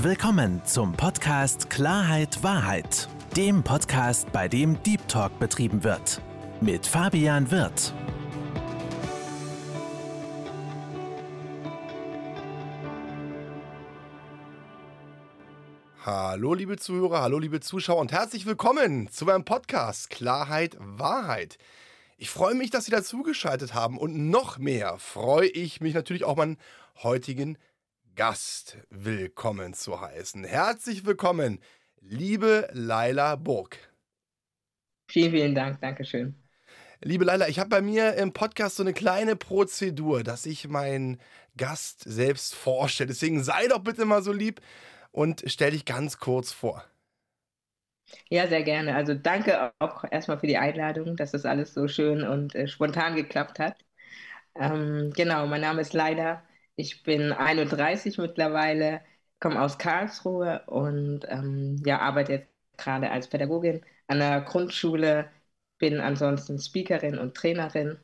[0.00, 6.22] Willkommen zum Podcast Klarheit Wahrheit, dem Podcast, bei dem Deep Talk betrieben wird.
[6.60, 7.92] Mit Fabian Wirth.
[16.06, 21.58] Hallo liebe Zuhörer, hallo liebe Zuschauer und herzlich willkommen zu meinem Podcast Klarheit Wahrheit.
[22.18, 26.36] Ich freue mich, dass Sie dazugeschaltet haben und noch mehr freue ich mich natürlich auch
[26.36, 26.56] meinen
[27.02, 27.58] heutigen
[28.18, 30.42] Gast willkommen zu heißen.
[30.42, 31.60] Herzlich willkommen,
[32.00, 33.78] liebe Laila Burg.
[35.08, 36.34] Vielen, vielen Dank, Dankeschön.
[37.00, 41.20] Liebe Laila, ich habe bei mir im Podcast so eine kleine Prozedur, dass ich meinen
[41.56, 43.06] Gast selbst vorstelle.
[43.06, 44.62] Deswegen sei doch bitte mal so lieb
[45.12, 46.84] und stell dich ganz kurz vor.
[48.30, 48.96] Ja, sehr gerne.
[48.96, 53.14] Also danke auch erstmal für die Einladung, dass das alles so schön und äh, spontan
[53.14, 53.76] geklappt hat.
[54.56, 56.42] Ähm, genau, mein Name ist Laila
[56.78, 59.02] ich bin 31 mittlerweile,
[59.40, 65.30] komme aus Karlsruhe und ähm, ja, arbeite jetzt gerade als Pädagogin an der Grundschule,
[65.78, 67.98] bin ansonsten Speakerin und Trainerin.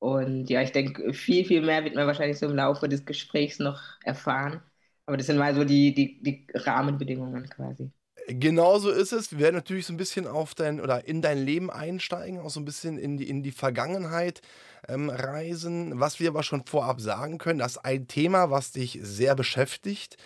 [0.00, 3.58] Und ja, ich denke, viel, viel mehr wird man wahrscheinlich so im Laufe des Gesprächs
[3.60, 4.62] noch erfahren.
[5.06, 7.92] Aber das sind mal so die, die, die Rahmenbedingungen quasi.
[8.30, 9.32] Genauso ist es.
[9.32, 12.60] Wir werden natürlich so ein bisschen auf dein oder in dein Leben einsteigen, auch so
[12.60, 14.42] ein bisschen in die, in die Vergangenheit
[14.86, 15.98] ähm, reisen.
[15.98, 20.18] Was wir aber schon vorab sagen können, dass ein Thema, was dich sehr beschäftigt,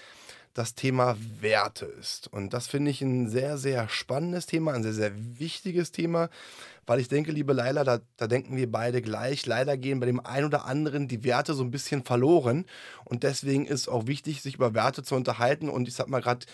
[0.53, 2.27] das Thema Werte ist.
[2.27, 6.29] Und das finde ich ein sehr, sehr spannendes Thema, ein sehr, sehr wichtiges Thema,
[6.87, 9.47] weil ich denke, liebe Leila, da, da denken wir beide gleich.
[9.47, 12.67] Leider gehen bei dem einen oder anderen die Werte so ein bisschen verloren.
[13.05, 15.69] Und deswegen ist auch wichtig, sich über Werte zu unterhalten.
[15.69, 16.45] Und ich sag mal gerade,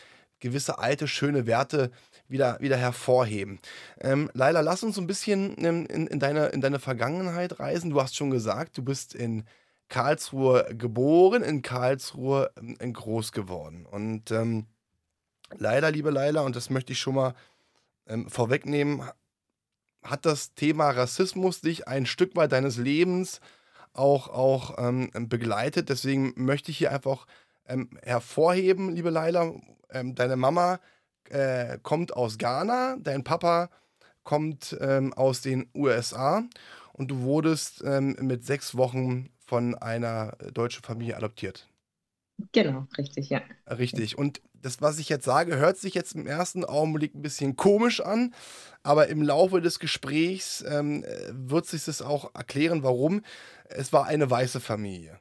[0.41, 1.91] gewisse alte, schöne Werte
[2.28, 3.58] wieder, wieder hervorheben.
[4.00, 7.91] Ähm, Laila, lass uns ein bisschen in, in, in, deine, in deine Vergangenheit reisen.
[7.91, 9.45] Du hast schon gesagt, du bist in
[9.89, 13.86] Karlsruhe geboren, in Karlsruhe ähm, groß geworden.
[13.86, 14.67] Und ähm,
[15.56, 17.34] leider, liebe Laila, und das möchte ich schon mal
[18.06, 19.02] ähm, vorwegnehmen,
[20.02, 23.41] hat das Thema Rassismus dich ein Stück weit deines Lebens
[23.92, 25.89] auch, auch ähm, begleitet.
[25.89, 27.27] Deswegen möchte ich hier einfach
[27.67, 29.52] ähm, hervorheben, liebe Laila,
[29.90, 30.80] ähm, deine Mama
[31.30, 33.70] äh, kommt aus Ghana, dein Papa
[34.22, 36.44] kommt ähm, aus den USA
[36.92, 41.68] und du wurdest ähm, mit sechs Wochen von einer deutschen Familie adoptiert.
[42.52, 43.42] Genau, richtig, ja.
[43.66, 44.16] Richtig.
[44.16, 48.00] Und das, was ich jetzt sage, hört sich jetzt im ersten Augenblick ein bisschen komisch
[48.00, 48.34] an,
[48.82, 53.22] aber im Laufe des Gesprächs ähm, wird sich das auch erklären, warum.
[53.68, 55.18] Es war eine weiße Familie.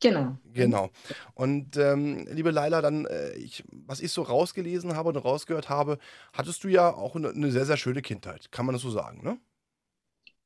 [0.00, 0.38] Genau.
[0.52, 0.90] Genau.
[1.34, 5.98] Und ähm, liebe Laila, dann, äh, ich, was ich so rausgelesen habe und rausgehört habe,
[6.32, 8.50] hattest du ja auch eine, eine sehr, sehr schöne Kindheit.
[8.50, 9.38] Kann man das so sagen, ne?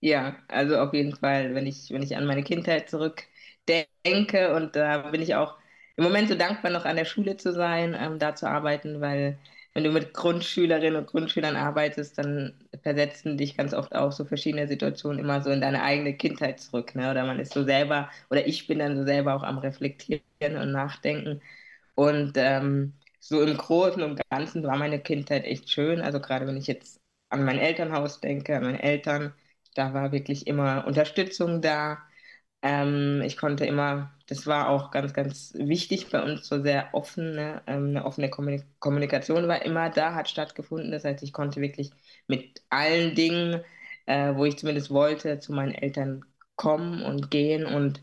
[0.01, 5.11] Ja, also auf jeden Fall, wenn ich, wenn ich an meine Kindheit zurückdenke und da
[5.11, 5.59] bin ich auch
[5.97, 9.39] im Moment so dankbar, noch an der Schule zu sein, ähm, da zu arbeiten, weil
[9.75, 14.69] wenn du mit Grundschülerinnen und Grundschülern arbeitest, dann versetzen dich ganz oft auch so verschiedene
[14.69, 16.95] Situationen immer so in deine eigene Kindheit zurück.
[16.95, 17.11] Ne?
[17.11, 20.23] Oder man ist so selber, oder ich bin dann so selber auch am Reflektieren
[20.57, 21.41] und Nachdenken.
[21.95, 26.01] Und ähm, so im Großen und Ganzen war meine Kindheit echt schön.
[26.01, 29.35] Also gerade wenn ich jetzt an mein Elternhaus denke, an meine Eltern,
[29.75, 31.99] da war wirklich immer Unterstützung da.
[32.65, 37.63] Ähm, ich konnte immer, das war auch ganz, ganz wichtig bei uns, so sehr offene,
[37.67, 40.91] ähm, eine offene Kommunikation war immer da, hat stattgefunden.
[40.91, 41.91] Das heißt, ich konnte wirklich
[42.27, 43.63] mit allen Dingen,
[44.07, 46.25] äh, wo ich zumindest wollte, zu meinen Eltern
[46.57, 48.01] kommen und gehen und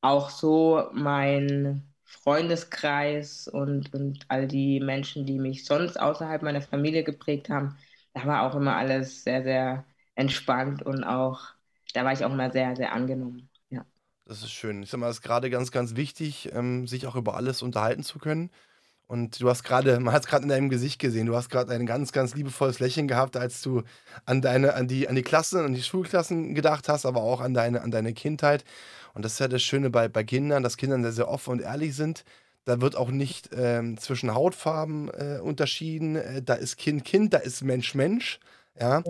[0.00, 7.02] auch so mein Freundeskreis und, und all die Menschen, die mich sonst außerhalb meiner Familie
[7.04, 7.76] geprägt haben,
[8.14, 9.84] da war auch immer alles sehr, sehr
[10.14, 11.40] entspannt und auch,
[11.94, 13.50] da war ich auch immer sehr, sehr angenommen.
[14.28, 14.82] Das ist schön.
[14.82, 18.02] Ich sag mal, es ist gerade ganz, ganz wichtig, ähm, sich auch über alles unterhalten
[18.02, 18.50] zu können.
[19.06, 21.72] Und du hast gerade, man hat es gerade in deinem Gesicht gesehen, du hast gerade
[21.72, 23.84] ein ganz, ganz liebevolles Lächeln gehabt, als du
[24.24, 27.54] an deine, an die, an die Klassen, an die Schulklassen gedacht hast, aber auch an
[27.54, 28.64] deine, an deine Kindheit.
[29.14, 31.62] Und das ist ja das Schöne bei, bei Kindern, dass Kinder sehr, sehr offen und
[31.62, 32.24] ehrlich sind.
[32.64, 36.16] Da wird auch nicht ähm, zwischen Hautfarben äh, unterschieden.
[36.16, 38.40] Äh, da ist Kind Kind, da ist Mensch Mensch.
[38.78, 39.02] Ja.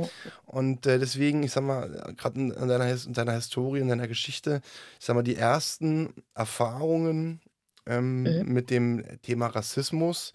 [0.45, 4.09] Und äh, deswegen, ich sag mal, gerade in, in, deiner, in deiner Historie, in deiner
[4.09, 4.61] Geschichte,
[4.99, 7.41] ich sag mal, die ersten Erfahrungen
[7.87, 8.53] ähm, mhm.
[8.53, 10.33] mit dem Thema Rassismus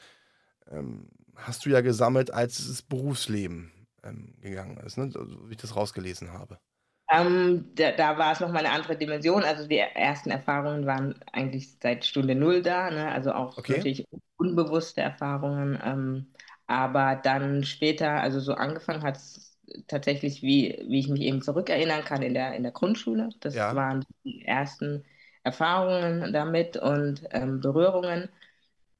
[0.69, 3.71] ähm, hast du ja gesammelt, als das Berufsleben
[4.03, 5.03] ähm, gegangen ist, ne?
[5.03, 6.59] Also, wie ich das rausgelesen habe.
[7.13, 9.43] Ähm, da, da, war es nochmal eine andere Dimension.
[9.43, 13.11] Also die ersten Erfahrungen waren eigentlich seit Stunde Null da, ne?
[13.11, 13.77] also auch okay.
[13.77, 14.05] natürlich
[14.37, 15.77] unbewusste Erfahrungen.
[16.71, 19.57] Aber dann später, also so angefangen hat es
[19.87, 23.27] tatsächlich, wie, wie ich mich eben zurückerinnern kann, in der, in der Grundschule.
[23.41, 23.75] Das ja.
[23.75, 25.03] waren die ersten
[25.43, 28.29] Erfahrungen damit und ähm, Berührungen.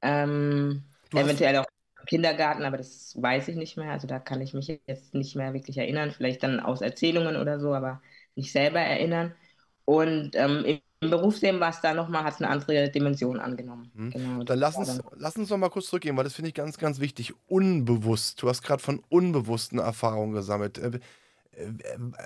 [0.02, 0.84] Ähm,
[1.14, 1.66] eventuell auch
[2.02, 3.92] im Kindergarten, aber das weiß ich nicht mehr.
[3.92, 6.12] Also da kann ich mich jetzt nicht mehr wirklich erinnern.
[6.12, 8.02] Vielleicht dann aus Erzählungen oder so, aber
[8.36, 9.34] nicht selber erinnern.
[9.86, 13.92] Und ähm, im Berufsleben war es da nochmal, hat es eine andere Dimension angenommen.
[13.96, 15.02] hm, Genau, dann lass uns, dann.
[15.18, 17.34] lass uns noch mal kurz zurückgehen, weil das finde ich ganz, ganz wichtig.
[17.48, 18.42] Unbewusst.
[18.42, 20.78] Du hast gerade von unbewussten Erfahrungen gesammelt.
[20.78, 21.00] Äh,
[21.54, 21.70] äh,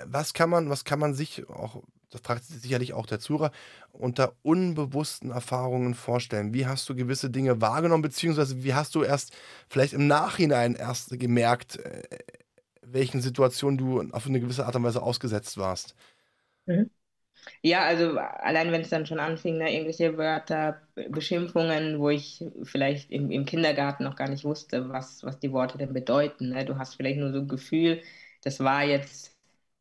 [0.04, 3.50] was kann man, was kann man sich auch, das fragt sich sicherlich auch der Zuhörer,
[3.92, 6.52] unter unbewussten Erfahrungen vorstellen?
[6.52, 9.34] Wie hast du gewisse Dinge wahrgenommen, beziehungsweise wie hast du erst
[9.68, 12.02] vielleicht im Nachhinein erst gemerkt, äh,
[12.82, 15.94] welchen Situationen du auf eine gewisse Art und Weise ausgesetzt warst?
[16.66, 16.95] Mhm.
[17.62, 23.10] Ja, also allein wenn es dann schon anfing, ne, irgendwelche Wörter, Beschimpfungen, wo ich vielleicht
[23.10, 26.50] im, im Kindergarten noch gar nicht wusste, was, was die Worte denn bedeuten.
[26.50, 26.64] Ne?
[26.64, 28.02] Du hast vielleicht nur so ein Gefühl,
[28.42, 29.36] das war jetzt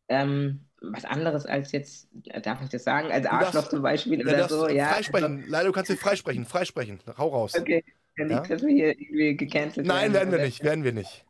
[0.10, 3.82] ähm, was anderes als jetzt, äh, darf ich das sagen, als Du darfst, Arschloch zum
[3.82, 4.88] Beispiel ja, oder so, ja.
[4.88, 5.44] Also, freisprechen.
[5.48, 6.46] Leider, du kannst dich freisprechen.
[6.46, 7.00] Freisprechen.
[7.18, 7.56] Hau raus.
[7.58, 7.84] okay,
[8.18, 8.40] dann Ja?
[8.40, 10.64] nicht, dass wir hier irgendwie gecancelt Nein, werden wir nicht.
[10.64, 11.25] Werden wir nicht.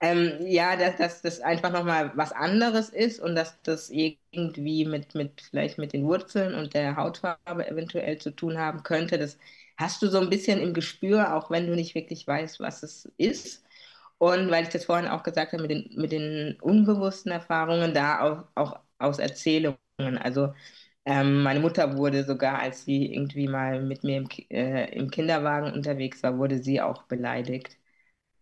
[0.00, 5.14] Ähm, ja, dass, dass das einfach nochmal was anderes ist und dass das irgendwie mit,
[5.14, 9.18] mit vielleicht mit den Wurzeln und der Hautfarbe eventuell zu tun haben könnte.
[9.18, 9.38] Das
[9.78, 13.10] hast du so ein bisschen im Gespür, auch wenn du nicht wirklich weißt, was es
[13.16, 13.64] ist.
[14.18, 18.20] Und weil ich das vorhin auch gesagt habe, mit den, mit den unbewussten Erfahrungen, da
[18.22, 19.78] auch, auch aus Erzählungen.
[20.20, 20.52] Also
[21.06, 25.72] ähm, meine Mutter wurde sogar, als sie irgendwie mal mit mir im, äh, im Kinderwagen
[25.72, 27.78] unterwegs war, wurde sie auch beleidigt.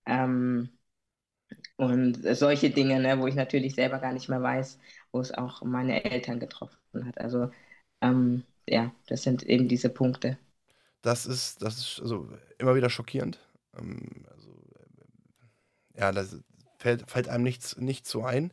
[0.07, 0.74] Ähm,
[1.77, 4.79] und solche Dinge, ne, wo ich natürlich selber gar nicht mehr weiß,
[5.13, 7.19] wo es auch meine Eltern getroffen hat.
[7.19, 7.51] Also
[8.01, 10.39] ähm, ja, das sind eben diese Punkte.
[11.03, 12.29] Das ist, das ist also
[12.59, 13.39] immer wieder schockierend.
[13.77, 14.51] Ähm, also,
[15.97, 16.25] äh, ja, da
[16.79, 18.53] fällt, fällt einem nichts, nichts so ein.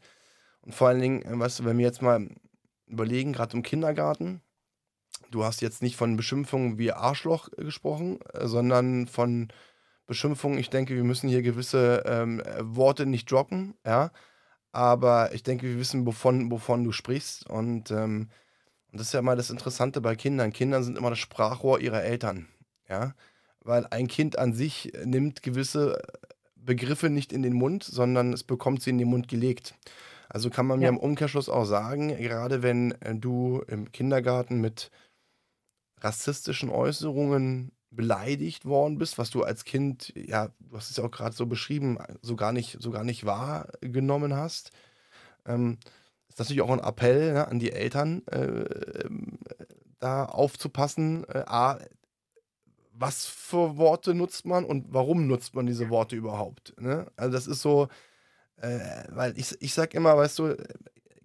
[0.61, 2.29] Und vor allen Dingen, äh, weißt du, wenn wir jetzt mal
[2.87, 4.41] überlegen, gerade im Kindergarten,
[5.31, 9.49] du hast jetzt nicht von Beschimpfungen wie Arschloch äh, gesprochen, sondern von
[10.11, 14.11] Beschimpfungen, ich denke, wir müssen hier gewisse ähm, äh, Worte nicht droppen, ja.
[14.73, 17.49] Aber ich denke, wir wissen, wovon, wovon du sprichst.
[17.49, 18.27] Und, ähm,
[18.91, 20.51] und das ist ja immer das Interessante bei Kindern.
[20.51, 22.47] Kinder sind immer das Sprachrohr ihrer Eltern,
[22.89, 23.13] ja.
[23.61, 26.01] Weil ein Kind an sich nimmt gewisse
[26.57, 29.75] Begriffe nicht in den Mund, sondern es bekommt sie in den Mund gelegt.
[30.27, 30.89] Also kann man mir Ja.
[30.89, 34.91] im Umkehrschluss auch sagen, gerade wenn äh, du im Kindergarten mit
[36.01, 41.11] rassistischen Äußerungen beleidigt worden bist, was du als Kind, ja, du hast es ja auch
[41.11, 44.71] gerade so beschrieben, so gar nicht, so gar nicht wahrgenommen hast,
[45.45, 45.77] ähm,
[46.29, 48.63] ist natürlich auch ein Appell ne, an die Eltern, äh,
[49.03, 49.39] ähm,
[49.99, 51.79] da aufzupassen, äh, A,
[52.93, 56.73] was für Worte nutzt man und warum nutzt man diese Worte überhaupt.
[56.79, 57.07] Ne?
[57.17, 57.89] Also das ist so,
[58.57, 60.57] äh, weil ich, ich sag immer, weißt du,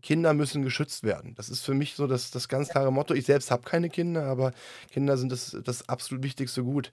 [0.07, 1.35] Kinder müssen geschützt werden.
[1.35, 3.13] Das ist für mich so das, das ganz klare Motto.
[3.15, 4.53] Ich selbst habe keine Kinder, aber
[4.93, 6.93] Kinder sind das, das absolut wichtigste Gut.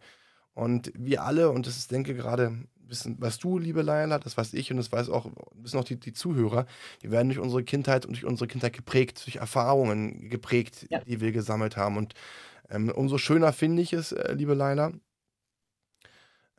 [0.56, 4.54] Und wir alle, und das ist, denke gerade, wissen, was du, liebe Leila, das weiß
[4.54, 6.66] ich und das weiß auch, wissen auch die, die Zuhörer,
[7.02, 11.00] wir werden durch unsere Kindheit und durch unsere Kindheit geprägt, durch Erfahrungen geprägt, Ja.
[11.02, 11.98] die wir gesammelt haben.
[11.98, 12.14] Und
[12.70, 14.92] ähm, umso schöner finde ich es, äh, liebe Leila,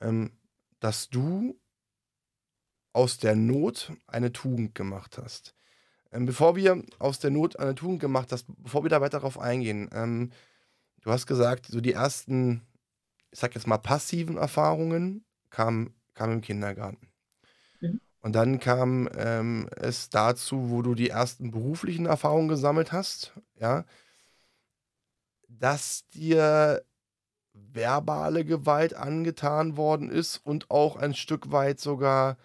[0.01, 0.31] ähm,
[0.81, 1.59] dass du
[2.93, 5.55] aus der Not eine Tugend gemacht hast.
[6.15, 9.39] Ähm, bevor wir aus der Not eine Tugend gemacht hast, bevor wir da weiter darauf
[9.39, 10.31] eingehen, ähm,
[11.03, 12.63] du hast gesagt, so die ersten,
[13.33, 17.09] ich sag jetzt mal, passiven Erfahrungen kamen, kamen im Kindergarten.
[17.81, 18.01] Mhm.
[18.21, 23.85] Und dann kam ähm, es dazu, wo du die ersten beruflichen Erfahrungen gesammelt hast, ja,
[25.49, 26.85] dass dir
[27.53, 32.37] verbale Gewalt angetan worden ist und auch ein Stück weit sogar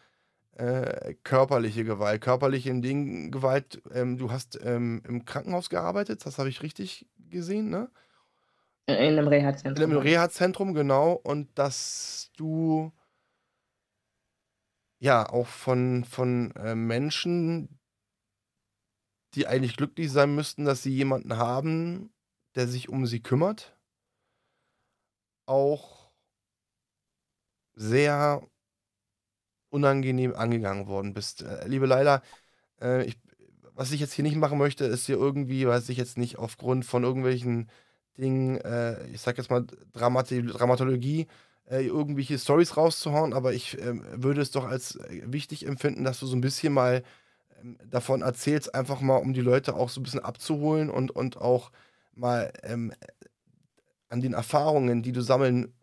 [0.60, 2.22] äh, körperliche Gewalt.
[2.22, 7.08] Körperliche in Dingen Gewalt, ähm, du hast ähm, im Krankenhaus gearbeitet, das habe ich richtig
[7.30, 7.90] gesehen, ne?
[8.86, 9.98] In einem In einem Reha-Zentrum.
[9.98, 11.14] Reha-Zentrum, genau.
[11.14, 12.92] Und dass du
[15.00, 17.80] ja auch von, von äh, Menschen,
[19.36, 22.12] die eigentlich glücklich sein müssten, dass sie jemanden haben,
[22.56, 23.78] der sich um sie kümmert,
[25.46, 26.12] auch
[27.76, 28.42] sehr
[29.70, 31.44] unangenehm angegangen worden bist.
[31.44, 32.22] Äh, liebe Leila,
[32.80, 33.12] äh,
[33.74, 36.86] was ich jetzt hier nicht machen möchte, ist hier irgendwie, weiß ich jetzt nicht, aufgrund
[36.86, 37.70] von irgendwelchen
[38.18, 41.28] Dingen, äh, ich sag jetzt mal Dramati Dramatologie,
[41.70, 46.26] äh, irgendwelche Stories rauszuhauen, aber ich ähm, würde es doch als wichtig empfinden, dass du
[46.26, 47.04] so ein bisschen mal
[47.62, 51.38] ähm, davon erzählst, einfach mal, um die Leute auch so ein bisschen abzuholen und, und
[51.38, 51.72] auch
[52.14, 52.94] mal ähm,
[54.10, 55.74] an den Erfahrungen, die du sammeln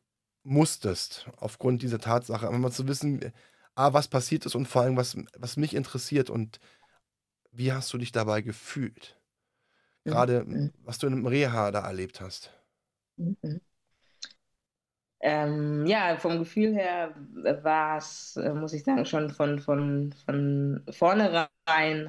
[0.42, 3.20] musstest, aufgrund dieser Tatsache, einfach mal zu wissen,
[3.76, 6.60] äh, A, was passiert ist und vor allem, was, was mich interessiert und
[7.52, 9.18] wie hast du dich dabei gefühlt?
[10.06, 10.70] Gerade, Mhm.
[10.84, 12.52] was du in einem Reha da erlebt hast.
[13.18, 13.58] Mhm.
[15.20, 17.14] Ähm, ja, vom Gefühl her
[17.62, 21.48] war es, äh, muss ich sagen, schon von, von, von vornherein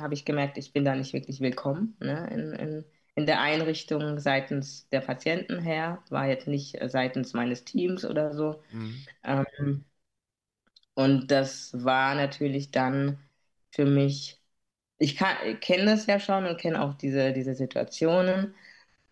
[0.01, 4.19] habe ich gemerkt, ich bin da nicht wirklich willkommen ne, in, in, in der Einrichtung
[4.19, 8.62] seitens der Patienten her, war jetzt nicht seitens meines Teams oder so.
[8.71, 9.07] Mhm.
[9.24, 9.86] Ähm,
[10.97, 13.19] und das war natürlich dann
[13.71, 14.41] für mich,
[14.99, 15.17] ich
[15.61, 18.55] kenne das ja schon und kenne auch diese, diese Situationen.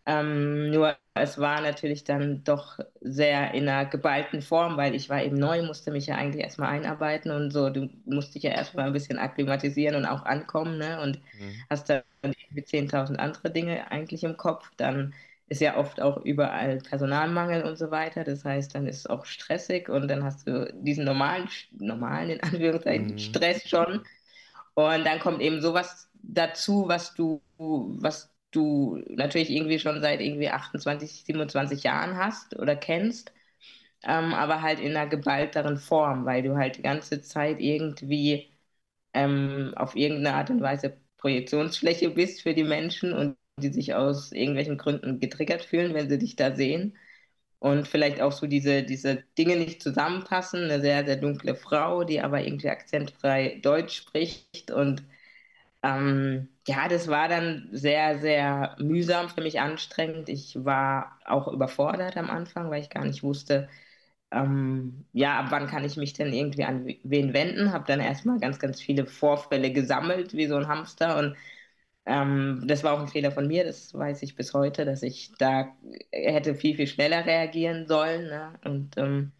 [0.07, 5.23] Ähm, nur es war natürlich dann doch sehr in einer geballten Form, weil ich war
[5.23, 7.69] eben neu, musste mich ja eigentlich erstmal einarbeiten und so.
[7.71, 11.01] Du musst dich ja erstmal ein bisschen akklimatisieren und auch ankommen, ne?
[11.01, 11.65] Und mhm.
[11.69, 14.71] hast dann irgendwie 10.000 andere Dinge eigentlich im Kopf.
[14.77, 15.13] Dann
[15.47, 18.23] ist ja oft auch überall Personalmangel und so weiter.
[18.23, 22.41] Das heißt, dann ist es auch stressig und dann hast du diesen normalen, normalen in
[22.43, 23.19] Anführungszeichen, mhm.
[23.19, 24.03] Stress schon.
[24.75, 30.49] Und dann kommt eben sowas dazu, was du, was du natürlich irgendwie schon seit irgendwie
[30.49, 33.33] 28, 27 Jahren hast oder kennst,
[34.03, 38.51] ähm, aber halt in einer geballteren Form, weil du halt die ganze Zeit irgendwie
[39.13, 44.31] ähm, auf irgendeine Art und Weise Projektionsfläche bist für die Menschen und die sich aus
[44.31, 46.97] irgendwelchen Gründen getriggert fühlen, wenn sie dich da sehen.
[47.59, 50.63] Und vielleicht auch so diese, diese Dinge nicht zusammenpassen.
[50.65, 55.03] Eine sehr, sehr dunkle Frau, die aber irgendwie akzentfrei Deutsch spricht und
[55.83, 60.29] ähm, ja, das war dann sehr, sehr mühsam für mich anstrengend.
[60.29, 63.69] Ich war auch überfordert am Anfang, weil ich gar nicht wusste,
[64.31, 67.71] ähm, ja, ab wann kann ich mich denn irgendwie an wen wenden.
[67.73, 71.17] Habe dann erstmal ganz, ganz viele Vorfälle gesammelt, wie so ein Hamster.
[71.19, 71.35] Und
[72.05, 75.31] ähm, das war auch ein Fehler von mir, das weiß ich bis heute, dass ich
[75.39, 75.75] da
[76.11, 78.25] hätte viel, viel schneller reagieren sollen.
[78.27, 78.59] Ne?
[78.63, 79.31] Und ähm,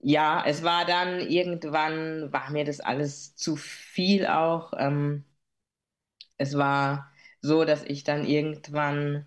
[0.00, 4.72] ja, es war dann irgendwann, war mir das alles zu viel auch.
[4.76, 5.24] Ähm,
[6.36, 9.26] es war so, dass ich dann irgendwann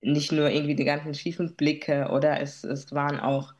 [0.00, 3.54] nicht nur irgendwie die ganzen schiefen Blicke oder es, es waren auch,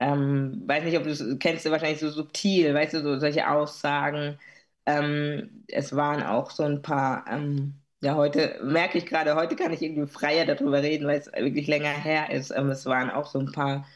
[0.00, 4.38] ähm, weiß nicht, ob du es kennst, wahrscheinlich so subtil, weißt du, so solche Aussagen.
[4.86, 9.72] Ähm, es waren auch so ein paar, ähm, ja, heute merke ich gerade, heute kann
[9.72, 12.50] ich irgendwie freier darüber reden, weil es wirklich länger her ist.
[12.50, 13.86] Ähm, es waren auch so ein paar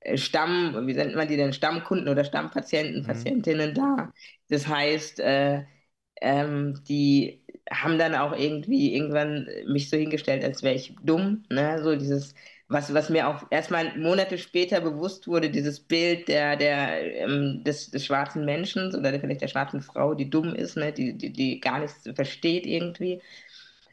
[0.00, 3.06] äh, Stamm, wie nennt man die denn, Stammkunden oder Stammpatienten, mhm.
[3.06, 4.12] Patientinnen da.
[4.48, 5.64] Das heißt, äh,
[6.20, 11.44] ähm, die haben dann auch irgendwie irgendwann mich so hingestellt, als wäre ich dumm.
[11.50, 11.82] Ne?
[11.82, 12.34] So dieses,
[12.68, 17.90] was, was mir auch erstmal Monate später bewusst wurde, dieses Bild der, der, ähm, des,
[17.90, 20.92] des schwarzen Menschen oder vielleicht der schwarzen Frau, die dumm ist, ne?
[20.92, 23.20] die, die, die gar nichts versteht irgendwie.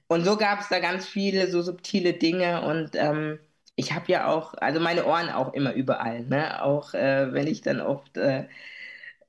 [0.08, 3.40] Und so gab es da ganz viele so subtile Dinge und ähm,
[3.76, 6.62] ich habe ja auch, also meine Ohren auch immer überall, ne?
[6.64, 8.46] Auch äh, wenn ich dann oft äh,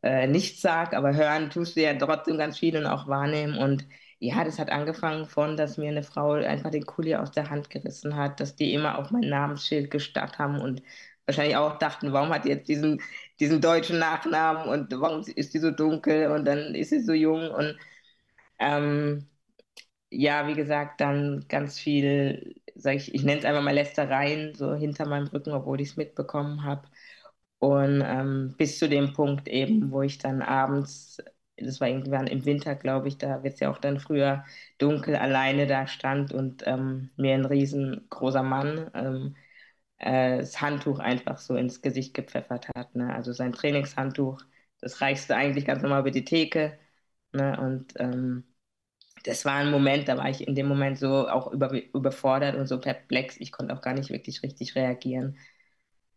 [0.03, 3.57] äh, nichts sage, aber hören tust du ja trotzdem ganz viel und auch wahrnehmen.
[3.59, 3.87] Und
[4.23, 7.71] ja, das hat angefangen von, dass mir eine Frau einfach den Kuli aus der Hand
[7.71, 10.83] gerissen hat, dass die immer auf mein Namensschild gestarrt haben und
[11.27, 13.01] wahrscheinlich auch dachten, warum hat die jetzt diesen,
[13.41, 17.51] diesen deutschen Nachnamen und warum ist die so dunkel und dann ist sie so jung
[17.51, 17.77] und
[18.59, 19.29] ähm,
[20.11, 24.75] ja, wie gesagt, dann ganz viel, sag ich, ich nenne es einfach mal Lästereien, so
[24.75, 26.89] hinter meinem Rücken, obwohl ich es mitbekommen habe.
[27.59, 31.19] Und ähm, bis zu dem Punkt eben, wo ich dann abends,
[31.57, 34.45] das war irgendwann im Winter, glaube ich, da wird es ja auch dann früher
[34.79, 39.37] dunkel, alleine da stand und ähm, mir ein riesengroßer Mann ähm,
[39.99, 42.95] äh, das Handtuch einfach so ins Gesicht gepfeffert hat.
[42.95, 43.15] Ne?
[43.15, 44.41] Also sein Trainingshandtuch,
[44.81, 46.79] das reichste eigentlich ganz normal über die Theke.
[47.33, 47.59] Ne?
[47.61, 48.45] Und ähm,
[49.25, 52.67] das war ein Moment, da war ich in dem Moment so auch über, überfordert und
[52.67, 53.37] so perplex.
[53.39, 55.39] Ich konnte auch gar nicht wirklich richtig reagieren.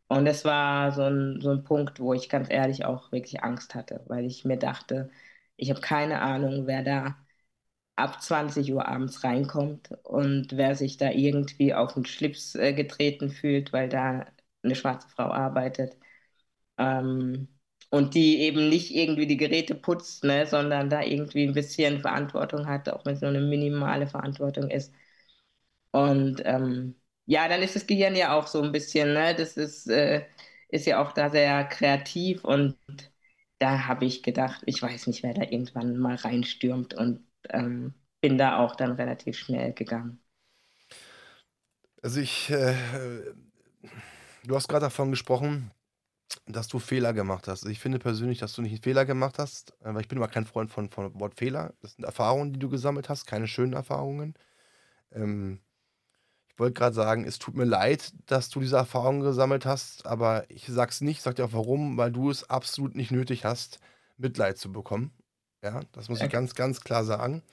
[0.08, 3.74] Und das war so ein, so ein Punkt, wo ich ganz ehrlich auch wirklich Angst
[3.76, 5.10] hatte, weil ich mir dachte,
[5.58, 7.18] ich habe keine Ahnung, wer da
[7.96, 13.30] ab 20 Uhr abends reinkommt und wer sich da irgendwie auf den Schlips äh, getreten
[13.32, 14.26] fühlt, weil da
[14.64, 15.98] eine schwarze Frau arbeitet.
[16.78, 17.48] Ähm,
[17.92, 22.68] und die eben nicht irgendwie die Geräte putzt, ne, sondern da irgendwie ein bisschen Verantwortung
[22.68, 24.94] hat, auch wenn es nur eine minimale Verantwortung ist.
[25.92, 29.88] Und ähm, ja, dann ist das Gehirn ja auch so ein bisschen, ne, das ist,
[29.90, 30.26] äh,
[30.70, 32.78] ist ja auch da sehr kreativ und
[33.60, 38.38] da habe ich gedacht, ich weiß nicht, wer da irgendwann mal reinstürmt und ähm, bin
[38.38, 40.22] da auch dann relativ schnell gegangen.
[42.02, 42.76] Also ich, äh,
[44.44, 45.72] du hast gerade davon gesprochen,
[46.48, 47.66] dass du Fehler gemacht hast.
[47.68, 50.28] Ich finde persönlich, dass du nicht einen Fehler gemacht hast, äh, weil ich bin immer
[50.28, 51.74] kein Freund von, von Wort Fehler.
[51.82, 54.36] Das sind Erfahrungen, die du gesammelt hast, keine schönen Erfahrungen.
[55.14, 55.62] Ähm,
[56.56, 60.46] ich wollte gerade sagen, es tut mir leid, dass du diese Erfahrungen gesammelt hast, aber
[60.48, 63.82] ich sag's nicht, sag dir auch warum, weil du es absolut nicht nötig hast,
[64.16, 65.12] Mitleid zu bekommen.
[65.62, 67.44] Ja, das muss ich ganz, ganz klar sagen.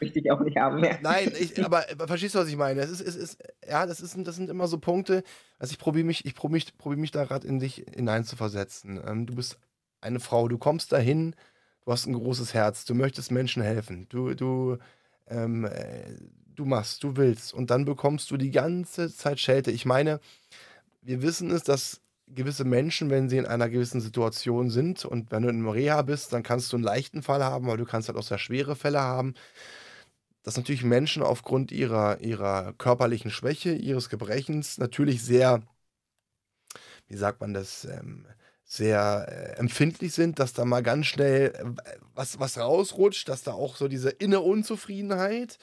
[0.00, 0.98] möchte ich auch nicht haben mehr.
[1.00, 2.80] Nein, ich, aber verstehst du, was ich meine?
[2.80, 3.38] Es ist, es ist,
[3.68, 5.22] ja, das, ist, das sind immer so Punkte,
[5.60, 9.00] also ich probiere mich, ich probiere mich, probier mich da gerade in dich hineinzuversetzen.
[9.06, 9.60] Ähm, du bist
[10.00, 11.36] eine Frau, du kommst dahin,
[11.84, 14.78] du hast ein großes Herz, du möchtest Menschen helfen, du, du,
[15.28, 16.16] ähm, äh,
[16.60, 19.70] du machst, du willst und dann bekommst du die ganze Zeit Schelte.
[19.70, 20.20] Ich meine,
[21.02, 25.42] wir wissen es, dass gewisse Menschen, wenn sie in einer gewissen Situation sind und wenn
[25.42, 28.18] du in Reha bist, dann kannst du einen leichten Fall haben, aber du kannst halt
[28.18, 29.34] auch sehr schwere Fälle haben
[30.42, 35.62] dass natürlich Menschen aufgrund ihrer, ihrer körperlichen Schwäche, ihres Gebrechens natürlich sehr,
[37.08, 38.26] wie sagt man das, ähm,
[38.64, 43.52] sehr äh, empfindlich sind, dass da mal ganz schnell äh, was, was rausrutscht, dass da
[43.52, 45.58] auch so diese innere Unzufriedenheit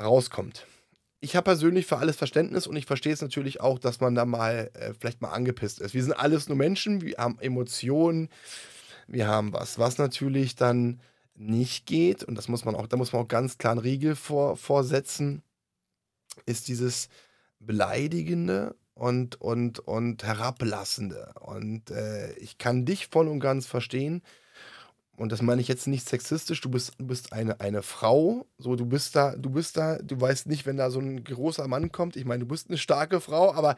[0.00, 0.66] rauskommt.
[1.20, 4.24] Ich habe persönlich für alles Verständnis und ich verstehe es natürlich auch, dass man da
[4.24, 5.94] mal äh, vielleicht mal angepisst ist.
[5.94, 8.28] Wir sind alles nur Menschen, wir haben Emotionen,
[9.06, 11.00] wir haben was, was natürlich dann
[11.34, 14.16] nicht geht, und das muss man auch, da muss man auch ganz klar einen Riegel
[14.16, 15.42] vor, vorsetzen,
[16.46, 17.08] ist dieses
[17.58, 21.32] Beleidigende und, und, und Herablassende.
[21.40, 24.22] Und äh, ich kann dich voll und ganz verstehen.
[25.22, 28.74] Und das meine ich jetzt nicht sexistisch, du bist, du bist eine, eine Frau, so
[28.74, 31.92] du bist da, du bist da, du weißt nicht, wenn da so ein großer Mann
[31.92, 32.16] kommt.
[32.16, 33.76] Ich meine, du bist eine starke Frau, aber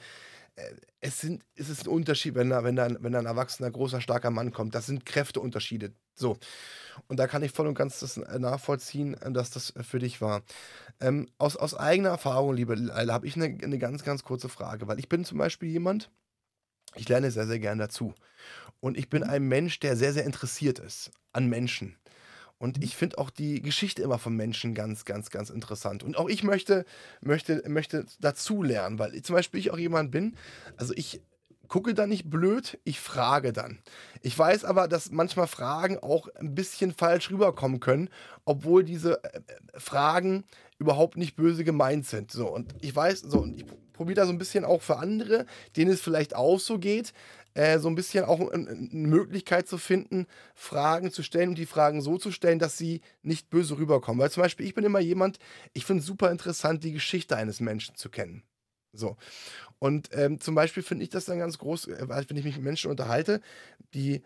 [0.57, 0.63] äh,
[1.03, 4.01] es, sind, es ist ein Unterschied, wenn da, wenn, da, wenn da ein erwachsener, großer,
[4.01, 4.75] starker Mann kommt.
[4.75, 5.93] Das sind Kräfteunterschiede.
[6.15, 6.39] So.
[7.09, 10.23] Und da kann ich voll und ganz das äh, nachvollziehen, äh, dass das für dich
[10.23, 10.45] war.
[10.99, 14.89] Ähm, aus, aus eigener Erfahrung, liebe Leila, habe ich eine, eine ganz, ganz kurze Frage,
[14.89, 16.11] weil ich bin zum Beispiel jemand,
[16.97, 18.15] ich lerne sehr, sehr gern dazu.
[18.81, 19.31] Und ich bin mhm.
[19.31, 21.97] ein Mensch, der sehr, sehr interessiert ist an Menschen.
[22.59, 26.03] Und ich finde auch die Geschichte immer von Menschen ganz, ganz, ganz interessant.
[26.03, 26.85] Und auch ich möchte,
[27.21, 30.37] möchte, möchte dazu lernen, weil zum Beispiel ich auch jemand bin,
[30.77, 31.21] also ich
[31.69, 33.81] gucke da nicht blöd, ich frage dann.
[34.23, 38.09] Ich weiß aber, dass manchmal Fragen auch ein bisschen falsch rüberkommen können,
[38.45, 40.45] obwohl diese äh, äh, Fragen
[40.79, 42.31] überhaupt nicht böse gemeint sind.
[42.31, 45.47] So, und ich weiß, so, und ich probiere da so ein bisschen auch für andere,
[45.77, 47.15] denen es vielleicht auch so geht,
[47.55, 52.03] äh, so ein bisschen auch eine Möglichkeit zu finden, Fragen zu stellen und die Fragen
[52.03, 54.21] so zu stellen, dass sie nicht böse rüberkommen.
[54.21, 55.39] Weil zum Beispiel, ich bin immer jemand,
[55.73, 58.43] ich finde es super interessant, die Geschichte eines Menschen zu kennen.
[58.93, 59.17] So.
[59.79, 62.65] Und ähm, zum Beispiel finde ich das dann ganz groß, äh, wenn ich mich mit
[62.65, 63.41] Menschen unterhalte,
[63.93, 64.23] die,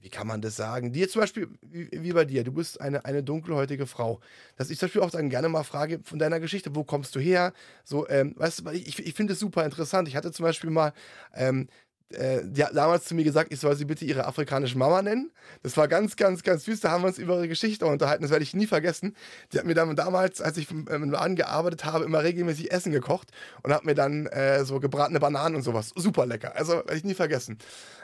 [0.00, 3.04] wie kann man das sagen, jetzt zum Beispiel, wie, wie, bei dir, du bist eine,
[3.04, 4.20] eine dunkelhäutige Frau,
[4.56, 7.20] dass ich zum Beispiel auch dann gerne mal frage von deiner Geschichte, wo kommst du
[7.20, 7.52] her?
[7.84, 10.08] So, ähm, weißt du, ich, ich finde es super interessant.
[10.08, 10.92] Ich hatte zum Beispiel mal
[11.34, 11.68] ähm,
[12.12, 15.30] äh, die hat damals zu mir gesagt, ich soll sie bitte ihre afrikanische Mama nennen.
[15.62, 16.80] Das war ganz, ganz, ganz süß.
[16.80, 18.22] Da haben wir uns über ihre Geschichte unterhalten.
[18.22, 19.14] Das werde ich nie vergessen.
[19.52, 23.30] Die hat mir dann damals, als ich Laden gearbeitet habe, immer regelmäßig Essen gekocht
[23.62, 25.92] und hat mir dann äh, so gebratene Bananen und sowas.
[25.94, 26.56] Super lecker.
[26.56, 27.58] Also werde ich nie vergessen.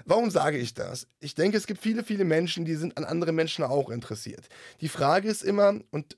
[0.05, 1.09] Warum sage ich das?
[1.19, 4.49] Ich denke, es gibt viele, viele Menschen, die sind an andere Menschen auch interessiert.
[4.81, 6.16] Die Frage ist immer, und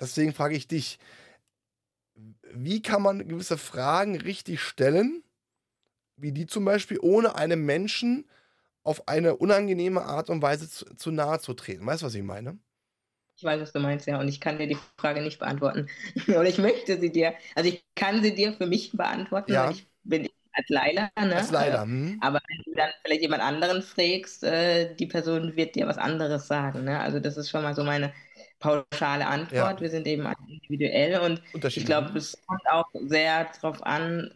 [0.00, 0.98] deswegen frage ich dich,
[2.52, 5.22] wie kann man gewisse Fragen richtig stellen?
[6.20, 8.28] Wie die zum Beispiel, ohne einem Menschen
[8.82, 11.86] auf eine unangenehme Art und Weise zu, zu nahe zu treten.
[11.86, 12.58] Weißt du, was ich meine?
[13.36, 15.88] Ich weiß, was du meinst, ja, und ich kann dir die Frage nicht beantworten.
[16.28, 19.64] Oder ich möchte sie dir, also ich kann sie dir für mich beantworten, ja.
[19.64, 21.36] weil ich bin als Leila, ne?
[21.36, 22.18] Als Leila, hm.
[22.20, 26.48] Aber wenn du dann vielleicht jemand anderen fragst, äh, die Person wird dir was anderes
[26.48, 27.00] sagen, ne?
[27.00, 28.12] Also das ist schon mal so meine
[28.58, 29.52] pauschale Antwort.
[29.52, 29.80] Ja.
[29.80, 34.34] Wir sind eben individuell und ich glaube, es kommt auch sehr darauf an,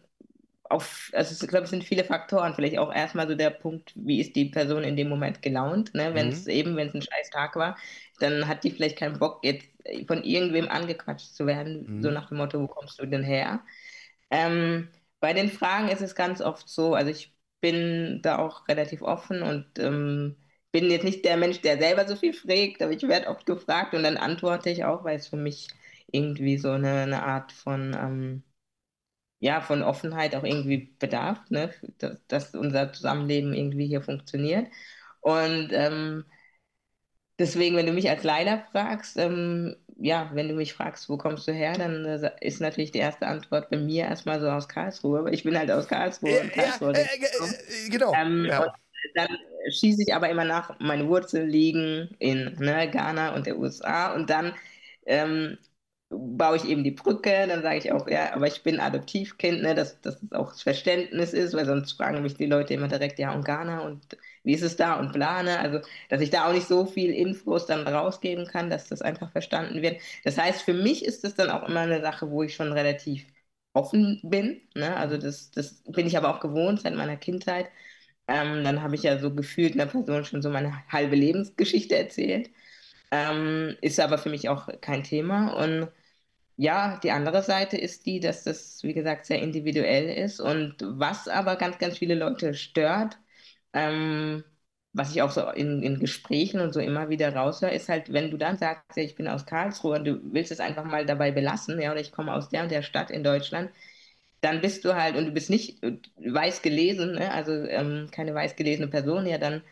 [0.69, 2.55] auf, also ich glaube, es sind viele Faktoren.
[2.55, 6.13] Vielleicht auch erstmal so der Punkt, wie ist die Person in dem Moment gelaunt, ne?
[6.13, 6.51] Wenn es mhm.
[6.51, 7.77] eben, wenn es ein scheiß Tag war,
[8.19, 9.67] dann hat die vielleicht keinen Bock, jetzt
[10.07, 12.03] von irgendwem angequatscht zu werden, mhm.
[12.03, 13.61] so nach dem Motto, wo kommst du denn her?
[14.31, 19.01] Ähm, bei den Fragen ist es ganz oft so, also ich bin da auch relativ
[19.01, 20.35] offen und ähm,
[20.71, 23.93] bin jetzt nicht der Mensch, der selber so viel fragt, aber ich werde oft gefragt
[23.93, 25.69] und dann antworte ich auch, weil es für mich
[26.11, 28.43] irgendwie so eine, eine Art von ähm,
[29.39, 31.73] ja, von Offenheit auch irgendwie bedarf, ne?
[31.97, 34.67] dass, dass unser Zusammenleben irgendwie hier funktioniert.
[35.21, 36.25] Und ähm,
[37.39, 41.47] deswegen, wenn du mich als Leila fragst, ähm, ja, wenn du mich fragst, wo kommst
[41.47, 45.23] du her, dann äh, ist natürlich die erste Antwort bei mir erstmal so aus Karlsruhe,
[45.23, 46.41] weil ich bin halt aus Karlsruhe.
[46.41, 48.13] und Karlsruhe ja, äh, äh, genau.
[48.13, 48.73] Ähm, ja.
[49.15, 49.27] dann
[49.69, 54.29] schieße ich aber immer nach, meine Wurzeln liegen in ne, Ghana und der USA und
[54.29, 54.53] dann
[55.05, 55.57] ähm,
[56.09, 59.73] baue ich eben die Brücke, dann sage ich auch, ja, aber ich bin Adoptivkind, ne,
[59.75, 63.33] dass, dass das auch Verständnis ist, weil sonst fragen mich die Leute immer direkt, ja,
[63.33, 66.67] und Ghana und wie ist es da und Plane, also dass ich da auch nicht
[66.67, 69.99] so viel Infos dann rausgeben kann, dass das einfach verstanden wird.
[70.23, 73.25] Das heißt, für mich ist das dann auch immer eine Sache, wo ich schon relativ
[73.73, 77.69] offen bin, ne, also das, das bin ich aber auch gewohnt seit meiner Kindheit.
[78.27, 82.49] Ähm, dann habe ich ja so gefühlt einer Person schon so meine halbe Lebensgeschichte erzählt.
[83.11, 85.53] Ähm, ist aber für mich auch kein Thema.
[85.63, 85.89] Und
[86.57, 90.39] ja, die andere Seite ist die, dass das, wie gesagt, sehr individuell ist.
[90.41, 93.17] Und was aber ganz, ganz viele Leute stört,
[93.73, 94.43] ähm,
[94.93, 98.31] was ich auch so in, in Gesprächen und so immer wieder raushöre, ist halt, wenn
[98.31, 101.31] du dann sagst, ja, ich bin aus Karlsruhe und du willst es einfach mal dabei
[101.31, 103.71] belassen, ja, oder ich komme aus der und der Stadt in Deutschland,
[104.41, 105.81] dann bist du halt, und du bist nicht
[106.17, 109.63] weiß gelesen, ne, also ähm, keine weiß gelesene Person, ja, dann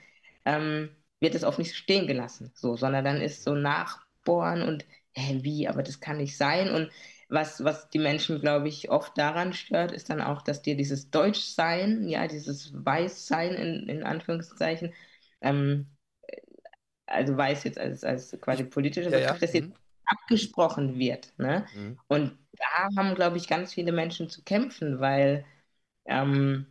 [0.46, 0.90] ähm,
[1.24, 5.70] wird es oft nicht stehen gelassen, so, sondern dann ist so Nachbohren und, hä, wie,
[5.70, 6.92] aber das kann nicht sein und
[7.30, 11.12] was, was die Menschen, glaube ich, oft daran stört, ist dann auch, dass dir dieses
[11.12, 14.94] Deutschsein, ja, dieses Weißsein in, in Anführungszeichen,
[15.42, 15.88] ähm,
[17.06, 19.40] also weiß jetzt als, als quasi politischer Ja, Begriff, ja.
[19.40, 19.74] dass jetzt Mhm.
[20.06, 21.34] abgesprochen wird.
[21.38, 21.66] Ne?
[21.72, 22.00] Mhm.
[22.08, 25.46] Und da haben, glaube ich, ganz viele Menschen zu kämpfen, weil
[26.06, 26.68] ähm,